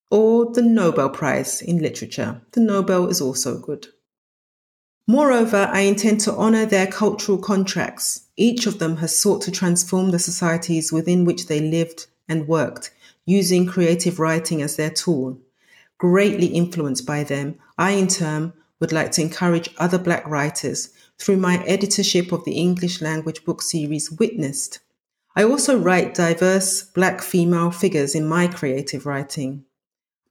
Or 0.09 0.51
the 0.51 0.61
Nobel 0.61 1.09
Prize 1.09 1.61
in 1.61 1.79
Literature. 1.79 2.41
The 2.53 2.61
Nobel 2.61 3.07
is 3.07 3.19
also 3.19 3.59
good. 3.59 3.87
Moreover, 5.05 5.67
I 5.71 5.81
intend 5.81 6.21
to 6.21 6.33
honour 6.33 6.65
their 6.65 6.87
cultural 6.87 7.37
contracts. 7.37 8.27
Each 8.37 8.65
of 8.65 8.79
them 8.79 8.97
has 8.97 9.19
sought 9.19 9.41
to 9.41 9.51
transform 9.51 10.11
the 10.11 10.19
societies 10.19 10.93
within 10.93 11.25
which 11.25 11.47
they 11.47 11.59
lived 11.59 12.07
and 12.29 12.47
worked, 12.47 12.91
using 13.29 13.65
creative 13.65 14.19
writing 14.19 14.61
as 14.61 14.75
their 14.75 14.89
tool. 14.89 15.39
Greatly 15.97 16.47
influenced 16.47 17.05
by 17.05 17.23
them, 17.23 17.55
I 17.77 17.91
in 17.91 18.07
turn 18.07 18.53
would 18.79 18.91
like 18.91 19.11
to 19.13 19.21
encourage 19.21 19.69
other 19.77 19.97
Black 19.97 20.25
writers 20.25 20.89
through 21.17 21.37
my 21.37 21.63
editorship 21.65 22.31
of 22.31 22.43
the 22.45 22.53
English 22.53 23.01
language 23.01 23.43
book 23.45 23.61
series 23.61 24.09
Witnessed 24.11 24.79
I 25.35 25.43
also 25.43 25.79
write 25.79 26.15
diverse 26.15 26.81
black 26.81 27.21
female 27.21 27.71
figures 27.71 28.15
in 28.15 28.27
my 28.27 28.47
creative 28.47 29.05
writing. 29.05 29.63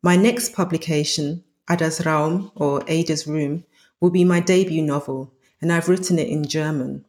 My 0.03 0.17
next 0.17 0.53
publication, 0.53 1.45
Ada's 1.71 2.05
Raum 2.05 2.51
or 2.55 2.83
Ada's 2.87 3.27
Room, 3.27 3.65
will 4.01 4.11
be 4.11 4.25
my 4.25 4.41
debut 4.41 4.83
novel, 4.83 5.33
and 5.63 5.73
I've 5.73 5.89
written 5.89 6.19
it 6.19 6.29
in 6.29 6.45
German. 6.45 7.05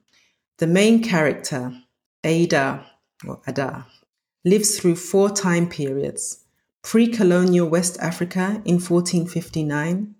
The 0.59 0.67
main 0.67 1.03
character, 1.03 1.73
Ada 2.23 2.85
or 3.27 3.41
Ada, 3.47 3.87
lives 4.45 4.79
through 4.79 4.95
four 4.95 5.29
time 5.29 5.67
periods 5.67 6.45
pre 6.81 7.07
colonial 7.07 7.67
West 7.67 7.97
Africa 7.99 8.61
in 8.65 8.79
1459, 8.79 10.15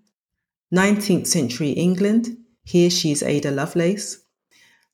19th 0.74 1.28
century 1.28 1.72
England, 1.72 2.38
here 2.64 2.90
she 2.90 3.12
is 3.12 3.24
Ada 3.24 3.52
Lovelace, 3.52 4.20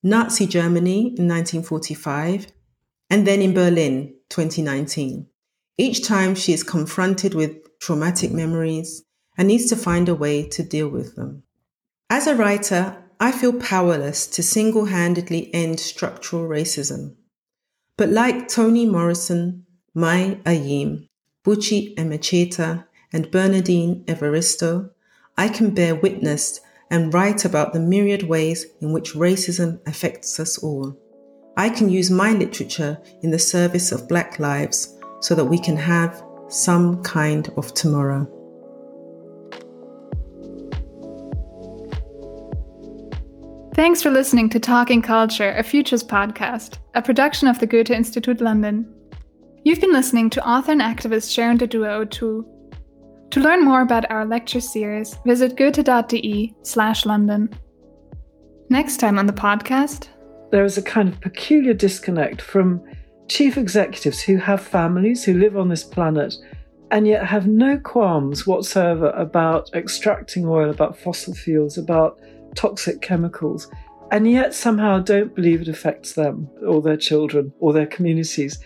Nazi 0.03 0.45
Germany 0.45 0.99
in 1.17 1.27
1945, 1.27 2.47
and 3.09 3.27
then 3.27 3.41
in 3.41 3.53
Berlin, 3.53 4.13
2019. 4.29 5.27
Each 5.77 6.05
time 6.05 6.35
she 6.35 6.53
is 6.53 6.63
confronted 6.63 7.33
with 7.33 7.57
traumatic 7.79 8.31
memories 8.31 9.03
and 9.37 9.47
needs 9.47 9.65
to 9.69 9.75
find 9.75 10.07
a 10.07 10.15
way 10.15 10.47
to 10.49 10.63
deal 10.63 10.87
with 10.87 11.15
them. 11.15 11.43
As 12.09 12.27
a 12.27 12.35
writer, 12.35 13.03
I 13.19 13.31
feel 13.31 13.53
powerless 13.53 14.27
to 14.27 14.43
single 14.43 14.85
handedly 14.85 15.53
end 15.53 15.79
structural 15.79 16.47
racism. 16.47 17.15
But 17.97 18.09
like 18.09 18.49
Toni 18.49 18.85
Morrison, 18.85 19.65
May 19.93 20.35
Ayim, 20.45 21.07
Buchi 21.45 21.95
Emecheta, 21.95 22.85
and 23.13 23.31
Bernardine 23.31 24.03
Evaristo, 24.05 24.89
I 25.37 25.47
can 25.47 25.73
bear 25.73 25.95
witness 25.95 26.59
and 26.91 27.13
write 27.13 27.45
about 27.45 27.71
the 27.71 27.79
myriad 27.79 28.23
ways 28.23 28.65
in 28.81 28.91
which 28.91 29.13
racism 29.13 29.79
affects 29.87 30.39
us 30.39 30.57
all. 30.57 30.97
I 31.55 31.69
can 31.69 31.89
use 31.89 32.11
my 32.11 32.31
literature 32.31 33.01
in 33.21 33.31
the 33.31 33.39
service 33.39 33.93
of 33.93 34.09
Black 34.09 34.39
lives 34.39 34.97
so 35.21 35.33
that 35.35 35.45
we 35.45 35.57
can 35.57 35.77
have 35.77 36.21
some 36.49 37.01
kind 37.01 37.49
of 37.55 37.73
tomorrow. 37.73 38.27
Thanks 43.75 44.01
for 44.01 44.09
listening 44.09 44.49
to 44.51 44.59
Talking 44.59 45.01
Culture, 45.01 45.53
a 45.57 45.61
Futures 45.61 46.01
podcast, 46.01 46.77
a 46.93 47.01
production 47.01 47.49
of 47.49 47.59
the 47.59 47.67
Goethe 47.67 47.91
Institute 47.91 48.39
London. 48.39 48.89
You've 49.65 49.81
been 49.81 49.91
listening 49.91 50.29
to 50.29 50.47
author 50.47 50.71
and 50.71 50.79
activist 50.79 51.29
Sharon 51.29 51.57
Dodua 51.57 52.05
Otoo. 52.05 52.45
To 53.31 53.39
learn 53.41 53.65
more 53.65 53.81
about 53.81 54.09
our 54.09 54.25
lecture 54.25 54.61
series, 54.61 55.17
visit 55.25 55.57
goethe.de 55.57 56.55
slash 56.61 57.05
London. 57.05 57.53
Next 58.69 58.95
time 58.95 59.19
on 59.19 59.25
the 59.25 59.33
podcast, 59.33 60.07
there 60.51 60.63
is 60.63 60.77
a 60.77 60.81
kind 60.81 61.09
of 61.09 61.19
peculiar 61.19 61.73
disconnect 61.73 62.41
from 62.41 62.81
chief 63.27 63.57
executives 63.57 64.21
who 64.21 64.37
have 64.37 64.61
families, 64.61 65.25
who 65.25 65.33
live 65.33 65.57
on 65.57 65.67
this 65.67 65.83
planet, 65.83 66.33
and 66.91 67.05
yet 67.05 67.25
have 67.25 67.45
no 67.45 67.77
qualms 67.79 68.47
whatsoever 68.47 69.09
about 69.09 69.69
extracting 69.73 70.45
oil, 70.45 70.69
about 70.69 70.97
fossil 70.97 71.33
fuels, 71.33 71.77
about 71.77 72.17
toxic 72.55 73.01
chemicals, 73.01 73.69
and 74.11 74.29
yet 74.29 74.53
somehow 74.53 74.99
don't 74.99 75.35
believe 75.35 75.61
it 75.61 75.67
affects 75.67 76.13
them 76.13 76.49
or 76.65 76.81
their 76.81 76.97
children 76.97 77.53
or 77.59 77.73
their 77.73 77.87
communities. 77.87 78.59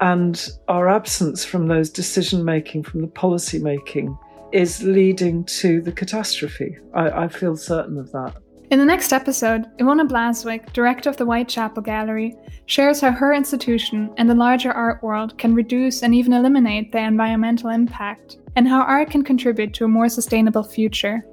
And 0.00 0.50
our 0.68 0.88
absence 0.88 1.44
from 1.44 1.68
those 1.68 1.90
decision 1.90 2.44
making, 2.44 2.84
from 2.84 3.02
the 3.02 3.06
policy 3.06 3.58
making, 3.58 4.16
is 4.52 4.82
leading 4.82 5.44
to 5.44 5.80
the 5.80 5.92
catastrophe. 5.92 6.78
I, 6.94 7.24
I 7.24 7.28
feel 7.28 7.56
certain 7.56 7.98
of 7.98 8.10
that. 8.12 8.36
In 8.70 8.78
the 8.78 8.84
next 8.84 9.12
episode, 9.12 9.66
Iwona 9.78 10.08
Blazwick, 10.08 10.72
director 10.72 11.10
of 11.10 11.16
the 11.16 11.24
Whitechapel 11.24 11.82
Gallery, 11.82 12.36
shares 12.66 13.00
how 13.00 13.10
her 13.10 13.34
institution 13.34 14.14
and 14.16 14.30
the 14.30 14.34
larger 14.34 14.70
art 14.70 15.02
world 15.02 15.36
can 15.38 15.54
reduce 15.54 16.02
and 16.02 16.14
even 16.14 16.32
eliminate 16.32 16.92
their 16.92 17.08
environmental 17.08 17.70
impact, 17.70 18.38
and 18.54 18.68
how 18.68 18.82
art 18.82 19.10
can 19.10 19.24
contribute 19.24 19.74
to 19.74 19.84
a 19.84 19.88
more 19.88 20.08
sustainable 20.08 20.62
future. 20.62 21.26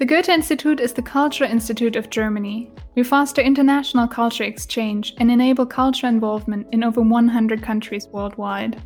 The 0.00 0.06
Goethe 0.06 0.30
Institute 0.30 0.80
is 0.80 0.94
the 0.94 1.02
Cultural 1.02 1.50
Institute 1.50 1.94
of 1.94 2.08
Germany. 2.08 2.72
We 2.94 3.02
foster 3.02 3.42
international 3.42 4.08
culture 4.08 4.44
exchange 4.44 5.12
and 5.18 5.30
enable 5.30 5.66
culture 5.66 6.06
involvement 6.06 6.68
in 6.72 6.82
over 6.82 7.02
100 7.02 7.62
countries 7.62 8.08
worldwide. 8.10 8.82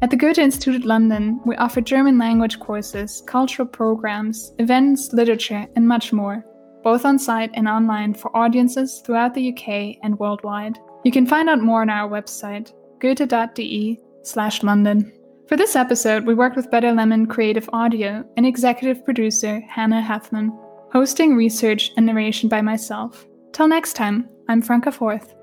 At 0.00 0.08
the 0.08 0.16
Goethe 0.16 0.38
Institute 0.38 0.86
London, 0.86 1.42
we 1.44 1.56
offer 1.56 1.82
German 1.82 2.16
language 2.16 2.58
courses, 2.58 3.22
cultural 3.26 3.68
programs, 3.68 4.54
events, 4.58 5.12
literature, 5.12 5.66
and 5.76 5.86
much 5.86 6.10
more 6.14 6.42
both 6.82 7.04
on 7.04 7.18
site 7.18 7.50
and 7.54 7.68
online 7.68 8.14
for 8.14 8.34
audiences 8.36 9.02
throughout 9.04 9.34
the 9.34 9.52
UK 9.52 9.98
and 10.04 10.16
worldwide. 10.20 10.78
You 11.04 11.10
can 11.10 11.26
find 11.26 11.50
out 11.50 11.60
more 11.60 11.82
on 11.82 11.90
our 11.90 12.08
website, 12.08 12.72
goethe.de 13.00 14.00
slash 14.22 14.62
London. 14.62 15.12
For 15.48 15.56
this 15.56 15.76
episode, 15.76 16.26
we 16.26 16.34
worked 16.34 16.56
with 16.56 16.72
Better 16.72 16.90
Lemon 16.90 17.26
Creative 17.26 17.70
Audio 17.72 18.24
and 18.36 18.44
executive 18.44 19.04
producer 19.04 19.60
Hannah 19.68 20.00
Hathman, 20.00 20.50
hosting, 20.90 21.36
research, 21.36 21.92
and 21.96 22.04
narration 22.04 22.48
by 22.48 22.62
myself. 22.62 23.24
Till 23.52 23.68
next 23.68 23.92
time, 23.92 24.28
I'm 24.48 24.60
Franca 24.60 24.90
Forth. 24.90 25.36